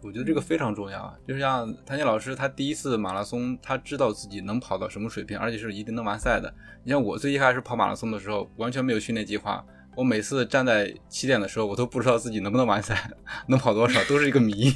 [0.00, 6.54] 我觉得这个非常重要啊，就像谭健老师，他第一次马拉松，他知道自己能跑到什么水平，而且是一定能完赛的。
[6.84, 9.62] 你像我最一开始跑马拉松的时候，完全没有训练计划，
[9.98, 13.10] 我每次站在起点的时候，我都不知道自己能不能完赛，
[13.48, 14.72] 能跑多少，都是一个谜。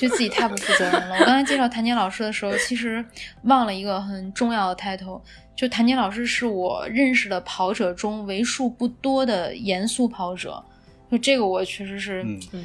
[0.00, 1.14] 对自己太不负责任了。
[1.16, 3.04] 我刚才介绍谭杰老师的时候，其实
[3.42, 5.20] 忘了一个很重要的 title，
[5.54, 10.64] 就谭杰老师是我认识的跑者中为数不多的严肃跑者。
[11.10, 12.64] 就这个，我确实是，嗯，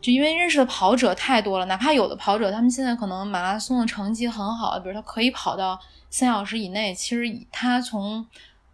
[0.00, 8.26] 就因为认识的跑者太多了，哪怕有的跑者他们现在可能马拉松的成绩很好，比如他可以跑到三小时以内，其实他从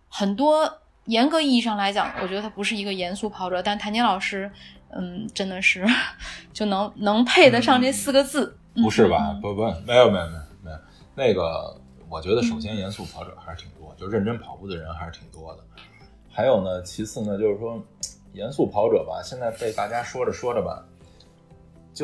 [0.09, 0.83] 很多。
[1.09, 4.51] 严格意义上来讲，我觉得他不是一个严肃跑者，但谭杰老师，
[4.91, 5.87] 嗯，真的是
[6.53, 9.37] 就能能配得上这四个字，不是吧？
[9.41, 10.79] 不不，没有没有没有没有，
[11.15, 11.81] 那个
[12.11, 15.65] 我觉得首先严肃跑者还是挺多，就认真跑步的人还是挺多的。
[16.31, 17.83] 还有呢，其次呢，就是说
[18.35, 20.85] 严肃跑者吧，现在被大家说着说着吧。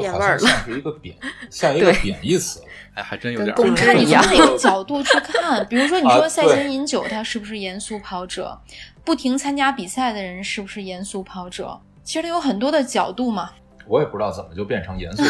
[0.02, 1.16] 就好像像是一个贬，
[1.50, 2.60] 像一个贬义词，
[2.94, 3.54] 哎，还真有点。
[3.76, 8.58] 看你从哪个角度去看，比如说你说赛前饮酒，他是不是严肃跑者？
[9.04, 11.78] 不停参加比赛的人是不是严肃跑者？
[12.02, 13.50] 其实他有很多的角度嘛。
[13.86, 15.22] 我也不知道怎么就变成严肃。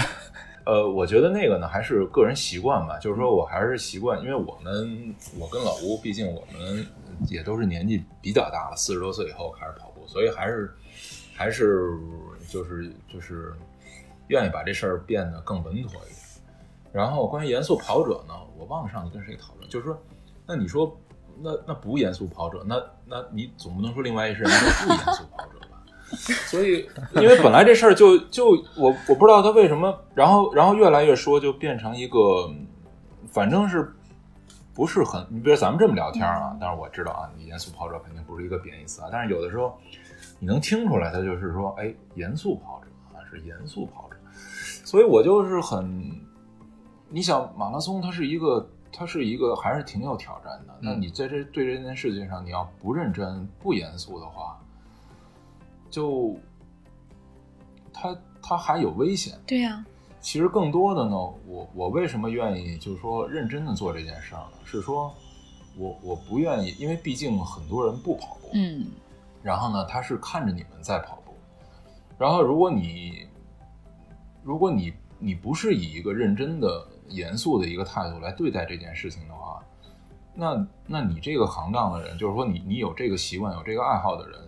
[0.64, 2.98] 呃，我觉得那个呢，还是个人习惯吧。
[2.98, 6.86] 就是说我还是习惯，因为我们我跟老吴，毕竟我们
[7.28, 10.72] 也都是年纪比较大了，四十多岁以后开始跑步，所以还是
[11.34, 11.90] 还是
[12.48, 13.52] 就是就是。
[14.28, 16.18] 愿意把这事儿变得更稳妥一点。
[16.92, 20.00] 然后关于严肃跑者呢，我忘了上次跟谁讨论，就是说，
[20.46, 20.96] 那你说，
[21.40, 25.82] 那那不严肃跑者，那那你总不能说另外一些人都不严肃跑者吧？
[26.48, 26.88] 所以，
[27.20, 32.50] 因为本来这事儿就就我我不知道他为什么，然后然后越来越说就变成一个，
[33.30, 33.94] 反正是
[34.74, 39.78] 不是很，你比如咱们这么聊天啊，但是我知道啊，你严肃跑者肯定不是一个贬义词啊，但是有的时候
[40.38, 44.16] 你能听出来，他就是说，哎，严肃跑者啊，是严肃跑者。
[44.88, 46.18] 所以我就是很，
[47.10, 50.74] 你想马拉松，它是一个，它是一个，还是挺有挑战的。
[50.80, 54.58] 那你在这对这件事情上，你要不认真、不严肃的话，
[55.90, 56.34] 就，
[57.92, 59.38] 它它还有危险。
[59.46, 59.84] 对呀。
[60.22, 64.52] 其实更多的呢，我我为什么愿意就是说认真的做这件事儿呢？
[64.64, 65.14] 是说，
[65.76, 68.48] 我我不愿意，因为毕竟很多人不跑步。
[68.54, 68.86] 嗯。
[69.42, 71.34] 然后呢，他是看着你们在跑步，
[72.16, 73.27] 然后如果你。
[74.48, 79.62] 如果你你不是以一个认真的、严肃的一个态度来对待这件事情的话，
[80.32, 84.40] 那那你这个行当的人，就是说你你有这个习惯、有这个爱好的人，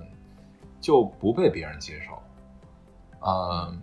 [0.81, 2.19] 就不被别人接受。
[3.27, 3.79] 嗯，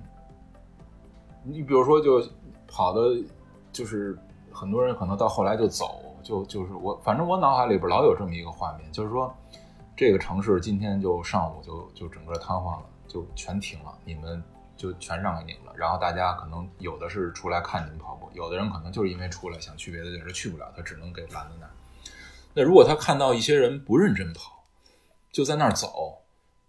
[1.43, 2.27] 你比如说，就
[2.67, 3.23] 跑的，
[3.71, 4.17] 就是
[4.51, 9.31] 很多人可能到后来就走，就就是我，反正我脑海里边老有这么一个画面，就是说
[9.95, 14.43] 这个城市今天就上午就就整个瘫痪了，就全停了，你们。
[14.77, 21.71] 就全让给你们了，然后大家可能有的是出来看你们跑步，有的人可能就是因为出来想去别的地儿，去不了，他只能给拦在那儿。
[22.53, 24.63] 那如果他看到一些人不认真跑，
[25.31, 26.17] 就在那儿走，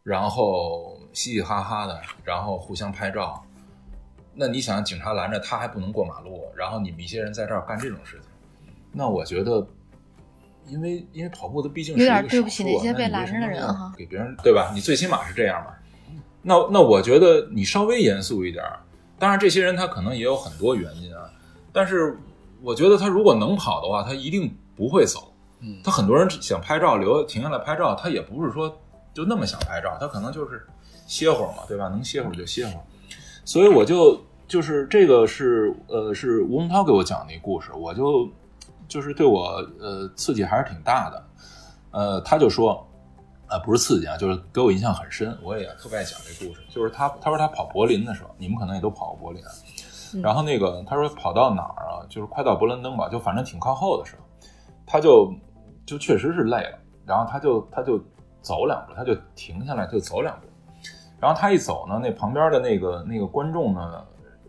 [0.02, 3.42] 然后嘻嘻哈哈的，然后互相拍照，
[4.34, 8.28] 那你想警察拦着他还不能过马路，然后你们一些人在这儿干这种事情，
[8.92, 9.66] 那我觉得，
[10.66, 14.70] 因为因为跑步的毕竟是有点对不起那些被拦着的人哈，给别人对吧？
[14.74, 15.74] 你最起码是这样吧。
[16.42, 18.78] 那那我觉得你稍微严肃一点儿，
[19.18, 21.28] 当然这些人他可能也有很多原因啊，
[21.72, 22.16] 但是
[22.62, 25.32] 我觉得他如果能跑的话，他一定不会走。
[25.60, 28.74] 嗯，他很多人想拍照留停下来拍照，他也不是说
[29.12, 30.64] 就那么想拍照，他可能就是
[31.06, 31.88] 歇会儿嘛，对吧？
[31.88, 32.80] 能歇会儿就歇会儿。
[33.44, 38.28] 所以我就就是这个是呃是吴洪涛给我讲的一故事，我就
[38.86, 41.24] 就是对我呃刺激还是挺大的。
[41.90, 42.87] 呃，他就说。
[43.48, 45.36] 啊，不是刺激啊，就是给我印象很深。
[45.42, 46.60] 我也特别爱讲这故事。
[46.68, 49.42] 就是他，他说他跑柏林的时候，你们可能也都跑过柏林。
[50.22, 52.06] 然后那个他说跑到哪儿啊？
[52.08, 54.22] 就是快到勃兰登吧，就反正挺靠后的时候，
[54.86, 55.32] 他就
[55.86, 56.78] 就确实是累了。
[57.04, 57.98] 然后他就他就
[58.40, 60.46] 走两步，他就停下来就走两步。
[61.20, 64.04] 然后他一走呢，那旁边的那个那个观众呢？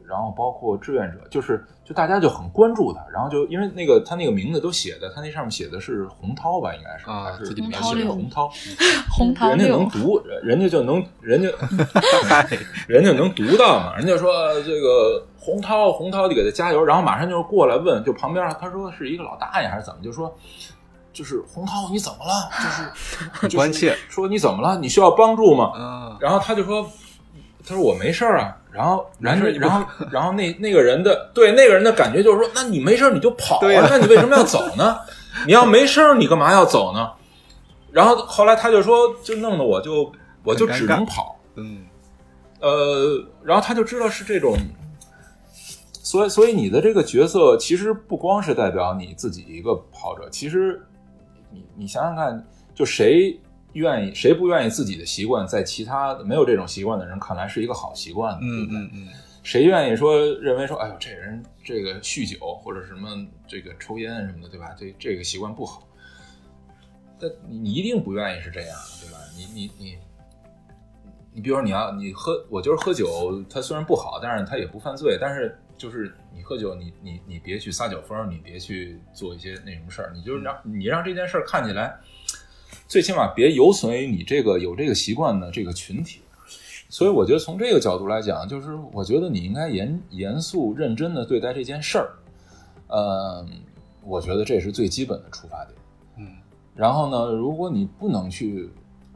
[0.10, 8.49] 然后包括志愿者，就是就大家就很关注他，然后就因为那个他那个名字都写的，他那上面写的是洪涛吧，应该是还是洪涛六，洪涛，
[9.16, 11.47] 洪涛人家能读，人家就能，人家
[12.89, 14.32] 人家能读到嘛，人家说
[14.64, 20.36] 这个洪涛，洪涛，你给他加油，然后马上就过来问，就旁边他说是一个老大爷还是怎么，就说
[21.14, 22.49] 就是洪涛你怎么了？
[22.51, 24.80] 就是很 关切，说你怎么了？
[24.80, 25.72] 你需要帮助吗？
[25.78, 26.89] 嗯，然后他就说。
[27.66, 34.97] 他说我没事儿啊，然后，然后，然后，然后那那个人的对那个人的感觉就是说，那你没事儿你就跑啊，那你为什么要走呢？
[35.45, 37.12] 你要没事儿你干嘛要走呢？
[37.91, 40.12] 然后后来他就说，就弄得我就
[40.43, 41.86] 我就只能跑，嗯，
[42.62, 44.55] 呃，然后他就知道是这种，
[45.91, 50.82] 所以所以你的这个角色其实不光是代表你自己一个跑者，其实
[51.51, 53.39] 你你想想看，就谁。
[53.80, 58.39] 愿意谁不愿意自己的习惯在其他没有这种习惯的人看来是一个好习惯呢？
[58.41, 59.07] 嗯嗯嗯。
[59.41, 63.09] 谁愿意说认为说，哎呦，这人这个酗酒或者什么
[63.47, 64.75] 这个抽烟什么的，对吧？
[64.77, 65.88] 这这个习惯不好。
[67.19, 69.17] 但你你一定不愿意是这样，对吧？
[69.36, 69.97] 你你你，
[71.34, 75.17] 你比如说你要你喝，我就是喝酒，它虽然不好，但是它也不犯罪。
[75.19, 81.97] 但是就是你喝酒，你你你别去撒酒疯，你别去做一些那什么事儿，你就是让你让这件事儿看起来，
[82.90, 86.20] 最起码别有损于你这个有这个习惯的这个群体。
[86.90, 92.10] 所以我觉得从这个角度来讲，就是我觉得你应该严严肃认真的对待这件事儿，
[92.88, 93.48] 嗯，
[94.04, 95.78] 我觉得这是最基本的出发点，
[96.18, 96.36] 嗯。
[96.74, 98.72] 然后呢，如果你不能去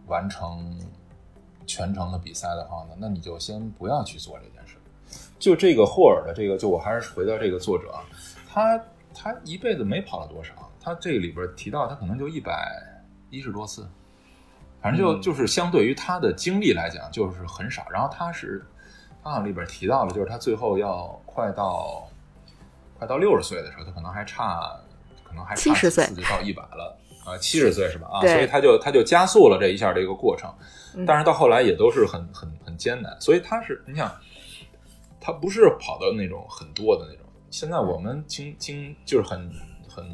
[0.05, 0.79] 完成
[1.65, 4.75] 全程的比赛的话呢，那你就先不要去做这件事。
[5.39, 7.91] 就这个霍尔的这个，就我还是回到这个作者，
[8.47, 8.79] 他
[9.15, 12.79] 他一辈子没跑了多少，他这里边提到他可能就一百
[13.33, 13.87] 一十多次。
[14.81, 17.87] 反正就就是相对于他的经历来讲，就是很少。
[17.89, 18.65] 然后他是，
[19.23, 22.05] 他好像里边提到了，就是他最后要快到
[22.99, 24.77] 快到六十岁的时候，他可能还差，
[25.23, 28.09] 可能还七十岁就到一百了啊，七十岁是吧？
[28.11, 30.53] 啊，所以他就他就加速了这一下这个过程。
[31.07, 33.15] 但是到后来也都是很很很艰难。
[33.21, 34.13] 所以他是你想，
[35.21, 37.25] 他不是跑到那种很多的那种。
[37.49, 39.49] 现在我们经经就是很
[39.87, 40.05] 很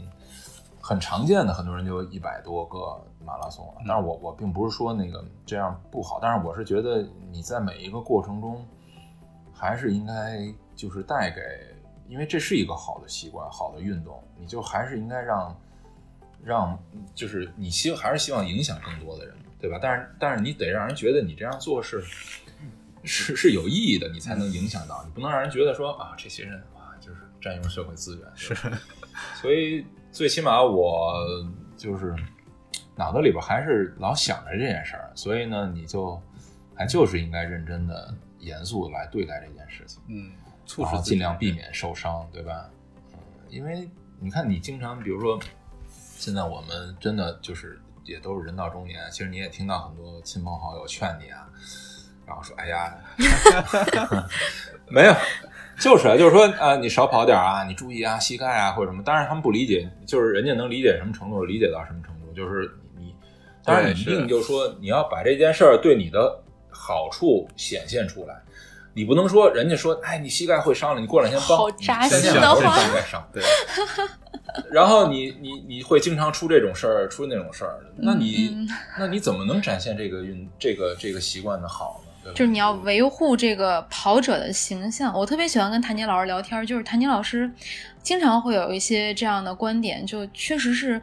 [0.90, 3.06] 很常见的，很多人就一百多个。
[3.22, 8.66] 马拉松，但是我我并不是说那个这样不好，但是我是觉得你在每一个过程中，
[9.54, 11.42] 还是应该就是带给，
[12.08, 15.56] 因为这是一个好的习惯，好的运动，你就还是应该让
[16.44, 16.80] 让，
[17.14, 19.78] 就是你希还是希望影响更多的人，对吧？
[19.80, 22.02] 但是但是你得让人觉得你这样做是
[23.04, 26.79] 是是有意义的，你才能影响到，你不能让人觉得说啊，这些人啊
[27.10, 28.56] 就是占用社会资源，是，
[29.42, 31.14] 所以最起码我
[31.76, 32.16] 就是。
[32.96, 36.22] 脑子里边还是老想着这件事儿，所以呢，你就
[36.76, 40.34] 还就是应该认真的、严肃来对待这件事情，嗯，
[40.66, 42.70] 促使尽量避免受伤，对吧？
[43.14, 43.90] 嗯，因为
[44.20, 45.40] 你看，你经常，比如说，
[46.18, 51.48] 现在我们真的就是也都是人到中年，其实你也听到很多亲朋好友劝你啊，
[52.28, 52.98] 然后说：“哎呀
[54.92, 55.16] 没有，
[55.80, 63.16] 就是啊就是说，呃，你少跑点啊，你注意啊，膝盖啊或者什么。”当然他们不理解，就是人家能理解什么程度，理解到什么程度，就是你。
[63.64, 68.36] 当然，你一定就说你要把这件事儿对你的好处显现出来，
[68.94, 73.44] 你不能说人家说，哎，你膝盖会伤了，你过两天好扎心的话，膝盖伤，对。
[74.72, 78.68] 然后你你你会经常出这种事儿，出那种事儿，那你
[78.98, 82.09] 那你怎么能展现这个运这个这个习惯的好呢？
[82.34, 85.14] 就是你要维护这个跑者的形象。
[85.14, 87.52] 我特别喜欢跟谭杰老师聊天，就是谭杰老师
[88.02, 91.02] 经常会有一些这样的观点，就确实是。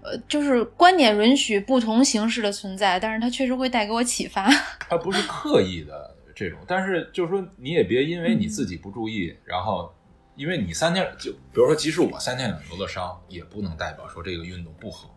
[0.00, 4.48] 呃，就是观点允许不同形式的存在，但是他确实会带给我启发。
[4.88, 9.92] 他不是刻意的这种，但是就是说，你也别因为你自己不注意，然后
[10.36, 15.12] 因为你三天就，比如说，即使我三天两头的伤，也不能代表说这个运动不好。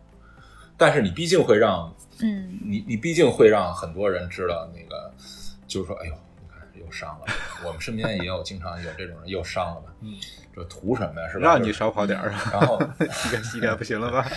[0.76, 5.14] 但是你毕竟会让，嗯，你你毕竟会让很多人知道那个，
[5.72, 7.26] 就是说，哎呦，你看又伤了。
[7.64, 9.94] 我们身边也有经常有这种人又伤了吧？
[10.00, 10.14] 嗯。
[10.54, 11.28] 这图什么呀？
[11.30, 11.46] 是吧？
[11.46, 12.78] 让你少跑点儿，然后
[13.10, 14.28] 膝盖膝盖不行了吧？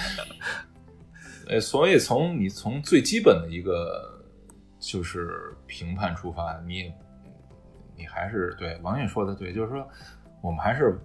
[1.49, 4.17] 呃， 所以从你从最基本的一个
[4.79, 6.89] 就是评判出发，你
[7.97, 9.85] 你还是对王允说的对，就是说
[10.41, 10.97] 我们还是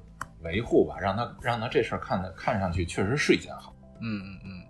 [0.42, 3.74] 维护吧，让他让他这事儿看的看上去确实是一件好。
[4.00, 4.62] 嗯嗯嗯，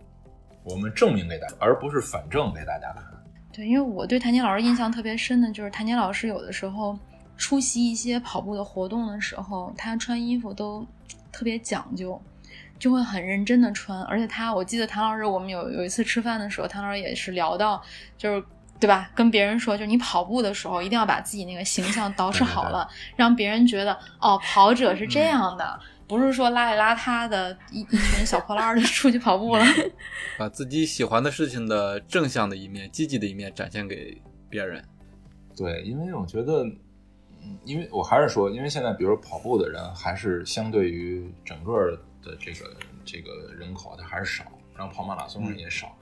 [0.65, 3.05] 我们证明给大家，而不是反证给大家看。
[3.53, 6.99] 对，因为我对谭杰老师印象特别深的就是谭杰老师有的时候。
[7.43, 10.87] 出席一些跑步的活动的时候，他穿衣服都
[11.33, 12.21] 特别讲究，
[12.79, 13.99] 就会很认真的穿。
[14.03, 17.83] 而且他，我记得谭老师，我们有有一次吃饭的时候，谭老师也是聊到，
[18.19, 18.45] 就是
[18.79, 19.11] 对吧？
[19.15, 22.87] 跟别人说，就是你跑步的时候一定要把自己那个形象捯饬好了，
[23.17, 25.81] 让别人觉得哦，跑者是这样的，
[26.11, 29.65] 不是说邋里邋遢的一一群小破烂的 出去跑步了。
[30.37, 34.85] 把自己喜欢的事情的正向的一面、积极的一面展现给别人。
[35.57, 36.67] 对，因为我觉得。
[37.43, 41.73] 嗯，因为我还是说，因为现在比如跑步的人还是相对于整个
[42.23, 44.45] 的这个这个人口，它还是少，
[44.77, 45.97] 然后跑马拉松人也少。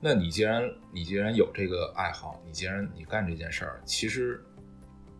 [0.00, 4.42] 那你既然你既然有这个爱好，你既然你干这件事儿，其实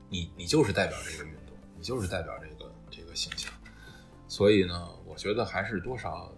[0.08, 3.52] 你你就是代表这个运动，你就是代表这个这个形象。
[4.32, 6.32] 所以呢，我觉得还是多少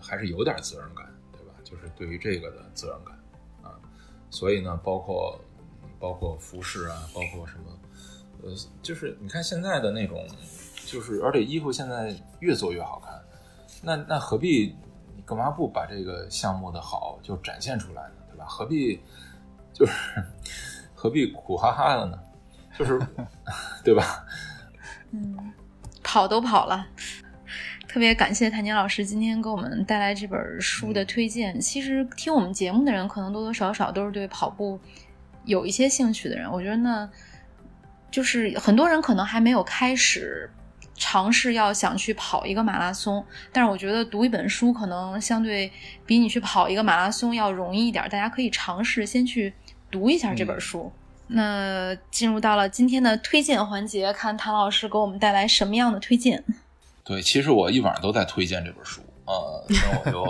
[0.00, 1.52] 还是有点责任感，对吧？
[1.62, 3.14] 就是对于这个的责任感
[3.62, 3.78] 啊。
[4.30, 5.38] 所以呢，包括
[6.00, 7.78] 包括服饰啊，包括什么。
[8.42, 10.26] 呃，就是你看现在的那种，
[10.86, 13.22] 就是而且衣服现在越做越好看，
[13.82, 14.74] 那那何必
[15.14, 18.14] 你干嘛不把这个项目的好就展现出来呢？
[18.30, 18.46] 对吧？
[18.46, 19.02] 何必
[19.74, 19.92] 就是
[20.94, 22.18] 何必苦哈哈的呢？
[22.78, 22.98] 就是
[23.84, 24.24] 对吧？
[25.10, 25.52] 嗯，
[26.08, 26.86] 跑都跑了。
[27.86, 31.60] 特别感谢谭宁老师今天给我们带来这本书的推荐。
[31.60, 34.80] 其实听我们节目的人，可能多多少少都是对跑步
[35.44, 36.50] 有一些兴趣的人。
[36.50, 37.10] 我觉得呢，
[38.10, 40.50] 就是很多人可能还没有开始
[40.94, 45.70] 尝试要想去跑一个马拉松，但是我觉得读一本书可能相对
[46.06, 48.02] 比你去跑一个马拉松要容易一点。
[48.04, 49.52] 大家可以尝试先去
[49.90, 50.90] 读一下这本书。
[51.28, 56.44] 那进入到了今天的推荐环节，看唐老师给我们带来什么样的推荐。
[57.04, 60.24] 对，其实我一晚上都在推荐这本书呃， 那我就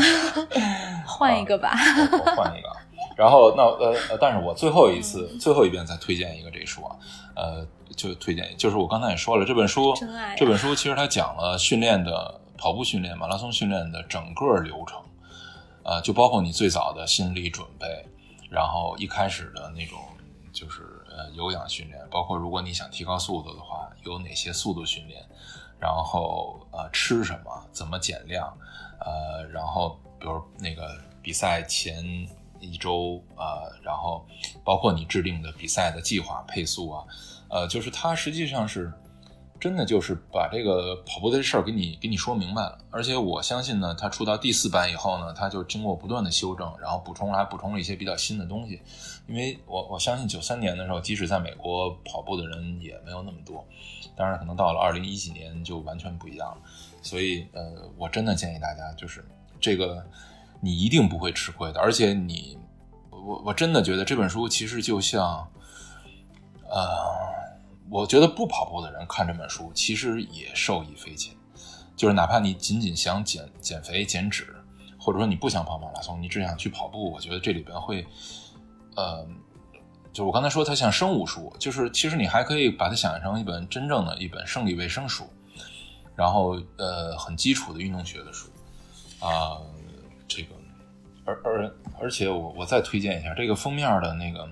[1.06, 1.72] 换一个吧，
[2.12, 2.68] 我换一个。
[3.16, 6.96] 然后那呃，但是我最后一次、最后一遍再推荐一个这书啊，
[7.36, 9.94] 呃，就推荐，就是我刚才也说了，这本书，
[10.36, 14.98] 这本书其实它讲了训练的跑步训练、马拉松训练的整个流程，
[15.82, 18.06] 呃，就包括你最早的心理准备，
[18.52, 19.98] 然后一开始的那种
[20.52, 25.24] 就是呃有氧训练，包括如果你想提高速度的话，有哪些速度训练。
[25.80, 28.56] 然后呃吃什么，怎么减量，
[29.00, 32.04] 呃，然后比如那个比赛前
[32.60, 34.24] 一周啊，然后
[34.62, 37.04] 包括你制定的比赛的计划配速啊，
[37.48, 38.92] 呃，就是它实际上是
[39.62, 42.76] 真的就是把这个跑步的事儿给你给你说明白了。
[42.90, 48.82] 而且我相信呢，它出到第四版以后呢，它就经过不断的修正，然后补充还补充了一些比较新的东西。
[49.28, 53.64] 因为我我相信九三年的时候，即使在美国跑步的人也没有那么多。
[54.16, 56.58] 当然，可能到了二零一几年就完全不一样了，
[57.00, 59.24] 所以呃，我真的建议大家，就是
[59.60, 60.04] 这个
[60.60, 62.58] 你一定不会吃亏的，而且你，
[63.10, 65.48] 我我真的觉得这本书其实就像，
[66.68, 66.84] 呃，
[67.92, 71.34] 我觉得不跑步的人看这本书其实也受益匪浅，
[71.94, 74.56] 就是哪怕你仅仅想减减肥减脂，
[74.98, 78.06] 或者说你不想跑马拉松，你只想去跑步，我觉得这里边会，
[78.96, 79.28] 呃。
[80.14, 85.26] 就我刚才说，它像生物书，就是其实你还可以把它想象成一本真正的一本生理卫生书，
[86.14, 88.50] 然后呃很基础的运动学的书
[89.20, 89.56] 啊，
[90.28, 90.54] 这个
[91.24, 94.46] 而而而且我我再推荐一下这个封面的那个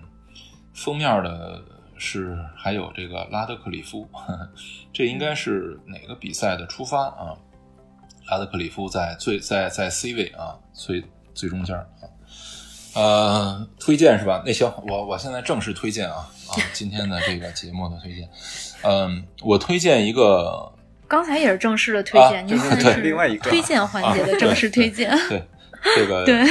[0.73, 1.63] 封面的
[2.01, 4.09] 是还有这个拉德克里夫，
[4.93, 7.37] 这应该是哪个比赛的出发啊？
[8.31, 11.85] 拉德克里夫在最在在 C 位啊，最最中间啊。
[12.95, 14.43] 呃，推荐是吧？
[14.45, 18.29] 那行，我我现在正式推荐啊啊，今天的这个节目的推荐，
[18.83, 20.73] 嗯，我推荐一个，
[21.07, 25.47] 刚才也是正式的推荐，您现在是另外一个推荐环节的正式推荐，对
[25.95, 26.45] 这个对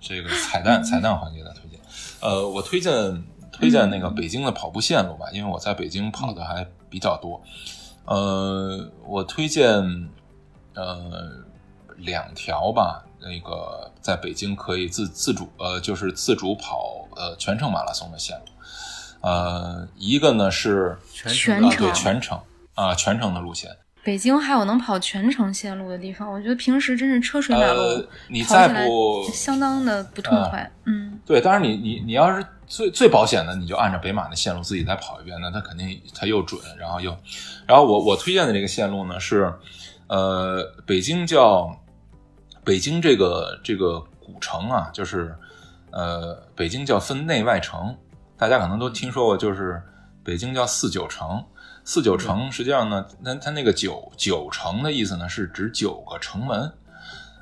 [0.00, 1.78] 这个彩蛋彩蛋环节的推荐，
[2.20, 2.92] 呃，我推荐
[3.62, 7.40] 推荐那个北京的跑步线路吧，因为我在北京跑的还比较多，
[8.06, 9.64] 呃，我推荐
[10.74, 11.30] 呃
[11.98, 13.04] 两条吧。
[13.20, 18.46] 那个在北京可以自自主呃，就是自主跑呃全程马拉松的线路，
[19.20, 22.36] 呃，一个呢是全程对全程
[22.74, 23.70] 啊全程的路线。
[24.02, 30.68] 北京还有能跑全程线路的地方，我觉得平时真是车水马龙，你再不相当的不痛快。
[30.86, 37.16] 嗯，对，当然你你你要是最最保险的，你就按照北马的线路自己再跑一遍，那它肯定它又准，然后又，
[37.66, 39.52] 然后我我推荐的这个线路呢是，
[40.08, 41.78] 呃，北京叫。
[42.64, 45.34] 北京这个这个古城啊，就是，
[45.90, 47.92] 呃，北京叫分内外城，
[48.36, 49.82] 大家可能都听说过，就是
[50.22, 51.44] 北京叫四九城。
[51.84, 56.72] 四九城实际上呢，那它那个九九城的意思呢，是指九个城门，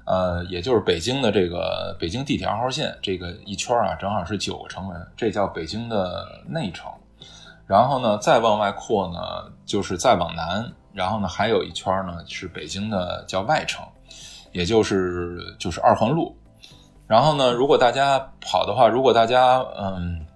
[0.07, 6.91] 呃，也就是北京的这个北京地铁二号线这个一圈啊，正好是九个城门，这叫北京的内城。
[7.67, 13.85] 然后呢，再往外扩呢，就是再往南，然后呢，还有一圈呢，是北京的叫外城。
[14.53, 16.37] 也就是就是二环路，
[17.07, 20.27] 然后呢，如果大家跑的话，如果大家嗯，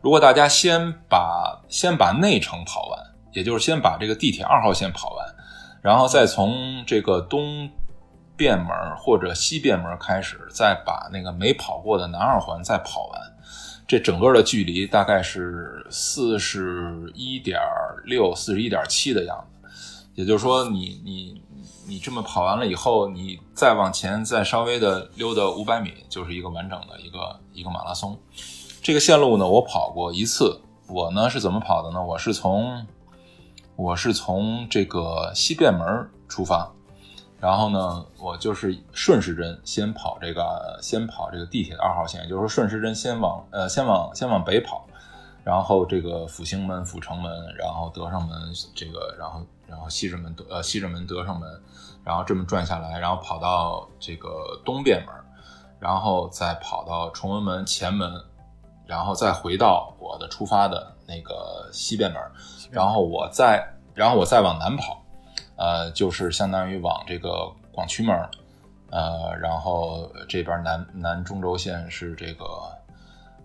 [0.00, 2.98] 如果大家先把先把内城跑完，
[3.34, 5.34] 也就是先把这个地铁二号线跑完，
[5.82, 7.68] 然后再从这个东
[8.38, 13.20] 便门或者西便门开始，再把那个没跑过的南二环再跑完，
[13.86, 17.60] 这整个的距离大概是四十一点
[18.06, 19.68] 六、四十一点七的样子，
[20.14, 21.42] 也就是说，你你。
[21.90, 28.14] 你这么跑完了以后，你再往前再稍微的溜达五百米，就是一个完整的一个一个马拉松。
[28.82, 30.60] 这个线路呢，我跑过一次。
[30.86, 32.04] 我呢是怎么跑的呢？
[32.04, 32.86] 我是从
[33.74, 36.70] 我是从这个西便门出发，
[37.40, 44.86] 然后呢，我就是顺时针先跑这个先跑这个地铁的二号线，也就是说顺时针先往呃先往先往北跑，
[45.44, 48.36] 然后这个阜兴门、阜成门，然后德胜门，
[48.74, 51.48] 这个然后然后西直门德呃西直门德胜门。
[52.04, 55.14] 然后这么转下来，然后跑到这个东便门，
[55.78, 58.10] 然后再跑到崇文门前门，
[58.86, 62.22] 然后再回到我的出发的那个西便门，
[62.70, 63.62] 然后我再
[63.92, 64.97] 然后我再往南跑，
[65.58, 68.16] 呃，就是相当于往这个广渠门，
[68.90, 72.44] 呃，然后这边南南中轴线是这个。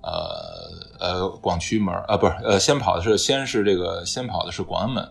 [0.05, 5.09] 呃呃，广渠门啊，不是呃，先跑的是先是这个先跑的是广安门，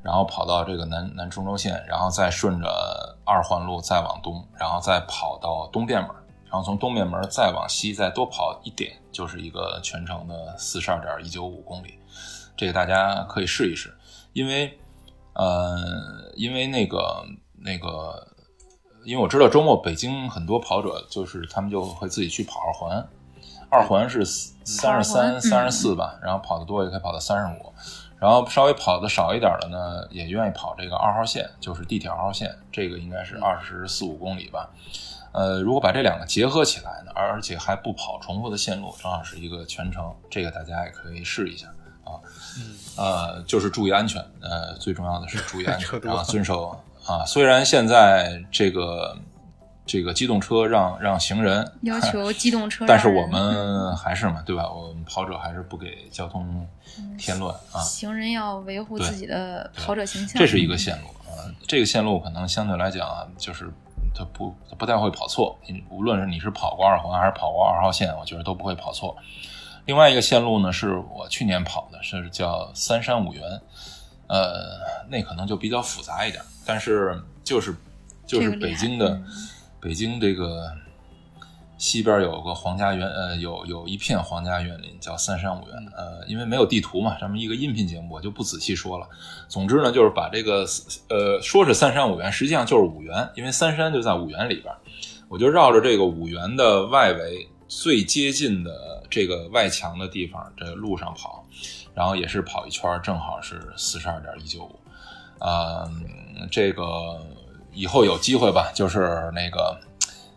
[0.00, 6.10] 然后跑到这个南南中轴线，然后再顺着二环路再往东，然后再跑到东便门，
[6.44, 11.98] 然后从东便门再往西再多跑一点，就是一个全程的四十二点一九五公里，
[12.56, 13.92] 这个大家可以试一试，
[14.34, 14.78] 因为
[15.38, 17.24] 呃，因为那个
[17.62, 18.26] 那个，
[19.04, 23.08] 因为我知道周末北京很多跑者就是他们就会自己去跑二环。
[23.70, 27.72] 二环是三十三、三十四吧，然后跑得多也可以跑到三十五，
[28.18, 34.70] 然后稍微跑的少一点的呢，也愿意跑这个二号线，就是地铁二号线，这个应该是二十四五公里吧。
[35.32, 41.68] 呃，如果把这两个结合起来呢，而且还不跑重复的线路，正好是一个全程，这个大家也可以试一下
[42.12, 42.20] 啊。
[42.96, 47.24] 呃，就是注意安全，呃，最重要的是注意安全 啊，遵守啊。
[47.24, 49.16] 虽然现在这个。
[49.90, 54.70] 这个机动车让让行人要求 机动车，但是我们还是嘛，对吧？
[54.70, 56.68] 我们跑者还是不给交通
[57.16, 57.80] 添乱啊。
[57.80, 61.32] 行人要维护自己的跑者形象，这是一个线路啊。
[61.66, 63.70] 这个线路可能相对来讲啊，就是
[64.14, 65.58] 它不它不太会跑错。
[65.88, 69.16] 无论是你是跑过二环还是跑过二号线，我觉得都不会跑错。
[69.88, 73.42] 另外一个线路呢，是我去年跑的，是叫三山五园，
[74.26, 74.78] 呃，
[75.08, 77.74] 那可能就比较复杂一点，但是就是
[78.26, 79.20] 就是北京的。
[79.80, 80.70] 北京这个
[81.78, 89.08] 西边有个皇家园，呃，有有一片皇家园林叫三山五园，呃，因为没有地图嘛，咱们一个音频节目我就不仔细说了。
[89.48, 90.66] 总之呢，就是把这个，
[91.08, 94.74] 呃，说是三山五园，实际上就是五园，因为三山就在五园里边，
[95.28, 101.44] 我就绕着这个五园的外围最接近的这个外墙的地方，这路上跑，
[101.94, 104.78] 然后也是跑一圈，正好是四十二点一九五，
[105.38, 105.90] 啊，
[106.50, 107.20] 这个。
[107.74, 109.78] 以后有机会吧，就是那个，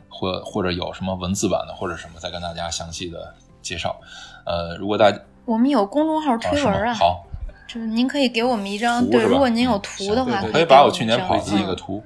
[0.08, 4.00] 或或者有什么文字版的或者什么，再跟大家详细的介绍。
[4.46, 7.26] 呃，如果大家我们有公众号推文啊，好，
[7.68, 12.04] 就是您可以给我们一张，对，如果您有图的话，可以把我去年跑的一个图，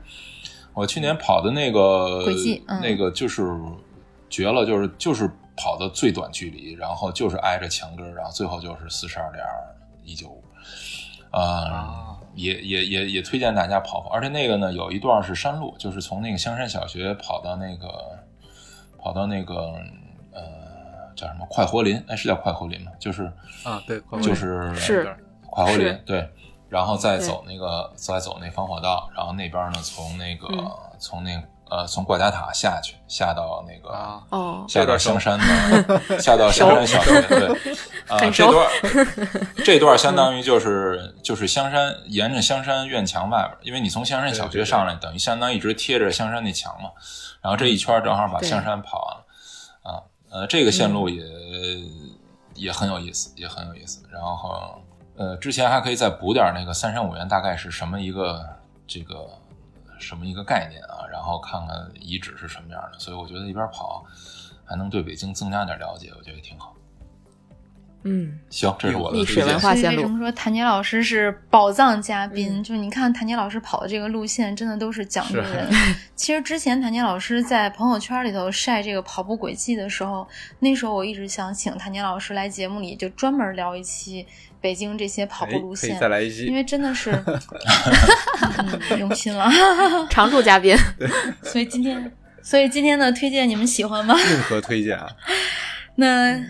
[0.73, 3.51] 我去年跑的那个轨迹，那个就是
[4.29, 9.43] 绝了，就是就是跑的最短距离，然后就是挨着墙根，然后最后就是四十二点
[10.03, 10.43] 一九五，
[11.31, 12.11] 啊。
[12.35, 17.87] 也也也也推荐大家跑跑，而且那个呢有一段是山路，就是从那个香山小学跑到那个
[18.97, 19.55] 跑到那个
[20.33, 20.43] 呃
[21.15, 21.95] 叫什么快活林？
[22.09, 22.91] 哎，是叫快活林吗？
[22.99, 23.31] 就是
[23.63, 25.15] 啊，对，就是是
[25.49, 26.29] 快活林，对，
[26.67, 30.49] 然后再走那个再走那防火道，然后那边呢从那个
[30.99, 31.41] 从那。
[31.67, 33.89] 呃，从挂家塔下去，下到那个
[34.29, 37.47] 哦，下到香山的， 下到香山小学，对，
[38.07, 38.69] 啊，这段
[39.65, 46.91] 这段相当于就是就是香山沿着香山院墙外边，因为你从香山小学上来，等于相当于一直贴着香山那墙嘛，
[47.41, 49.25] 然后这一圈正好把香山跑完了，
[49.81, 51.23] 啊，呃，这个线路也
[52.53, 54.83] 也很有意思，也很有意思，然后
[55.17, 58.47] 呃，之前还可以再补点那个三山五园大概是什么一个
[58.85, 59.27] 这个。
[59.97, 60.94] 什么一个概念啊？
[61.15, 64.05] 然后看看遗址是什么样的，所以我觉得一边跑
[64.65, 66.73] 还能对北京增加点了解，我觉得挺好。
[68.07, 70.01] 嗯，行，这是我的历史文化线路。
[70.03, 72.63] 为什么说谭杰老师是宝藏嘉宾？
[72.63, 75.67] 就是你看谭杰老师跑的这个路线，真的都是讲究人。
[76.13, 80.27] 其实之前谭杰老师在朋友圈里头晒这个跑步轨迹的时候，
[80.59, 84.27] 那时候我一直想请谭杰老师来节目里，就专门聊一期。
[84.65, 87.11] 北京这些跑步路线，再来一期，因为真的是
[88.97, 89.47] 用心了，
[90.09, 90.75] 常驻嘉宾。
[91.43, 92.11] 所以今天，
[92.41, 94.15] 所以今天的推荐你们喜欢吗？
[94.27, 95.07] 任何推荐啊。
[95.97, 96.43] 那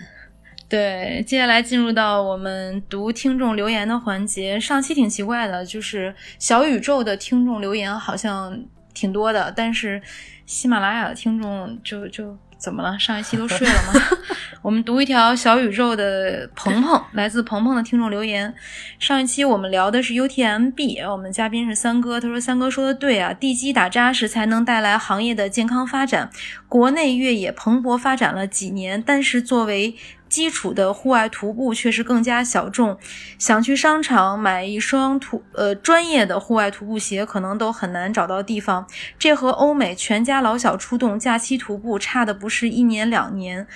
[0.66, 4.58] 对，接下来进入到我们读听众留言的环节。
[4.58, 8.64] 上期挺奇怪的，就是小宇宙的听众留言好像
[8.94, 10.00] 挺多的，但是
[10.46, 12.38] 喜马拉雅的听众就就。
[12.58, 12.98] 怎么了？
[12.98, 14.00] 上一期都睡了吗？
[14.62, 18.52] 我们读一条小宇宙的鹏鹏， 来自鹏鹏的听众留言。
[18.98, 26.30] 上一期我们聊的是 UTMB，我们的嘉宾是三哥，他说三哥说的对啊，地基打扎实才能带来行业的健康发展。
[26.68, 29.94] 国内越野蓬勃发展了几年，但是作为
[30.28, 32.98] 基础的户外徒步却是更加小众，
[33.38, 38.86] 想去商场买一双徒呃专业的户外徒步鞋，可能都很难找到地方。
[39.18, 43.66] 这和欧美全家老小出动假期徒步差的不是一年两年。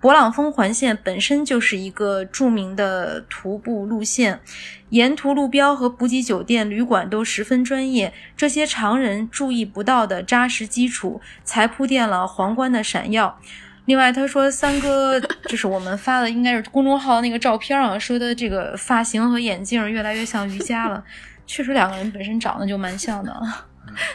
[0.00, 4.40] 勃朗峰环线本身就是一个著名的徒步路线，
[4.88, 13.38] 沿途路标和补给酒店、旅馆都十分专业，这些常人注意不到的扎实基础，才铺垫了皇冠的闪耀。
[13.86, 15.18] 另外，他说三哥，
[15.48, 21.02] 就是我们发的应该是公众号那个照片啊，说的这个发型和眼镜越来越像瑜伽了，
[21.46, 23.34] 确实两个人本身长得就蛮像的。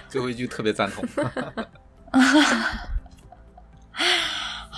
[0.07, 1.03] 最后一句特别赞同。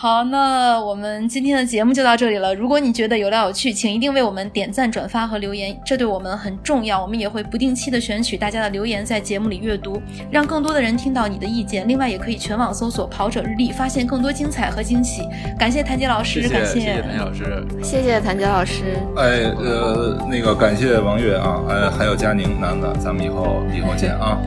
[0.02, 2.56] 好，那我们今天的节目就到这里了。
[2.56, 7.02] 如果你觉得有料有趣，请一定为我们点赞、转发和留言，这对我们很重要。
[7.02, 11.86] 我们也会不定期的选取大家的留言，在节目里阅读，让更多的人听到你的意见。
[11.86, 15.24] 另外，也可以全网搜索“跑者日历”，发现更多精彩和惊喜。
[15.60, 18.84] 感谢谭杰老师，感谢谢谢谭杰老师，谢谢谭杰老师。
[19.18, 24.40] 哎，呃，那个感谢王悦啊，哎，还有佳宁、楠子，咱们以后以后见啊。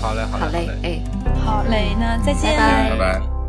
[0.00, 0.98] 好嘞，好嘞，哎，
[1.44, 3.39] 好嘞，那再见，拜拜。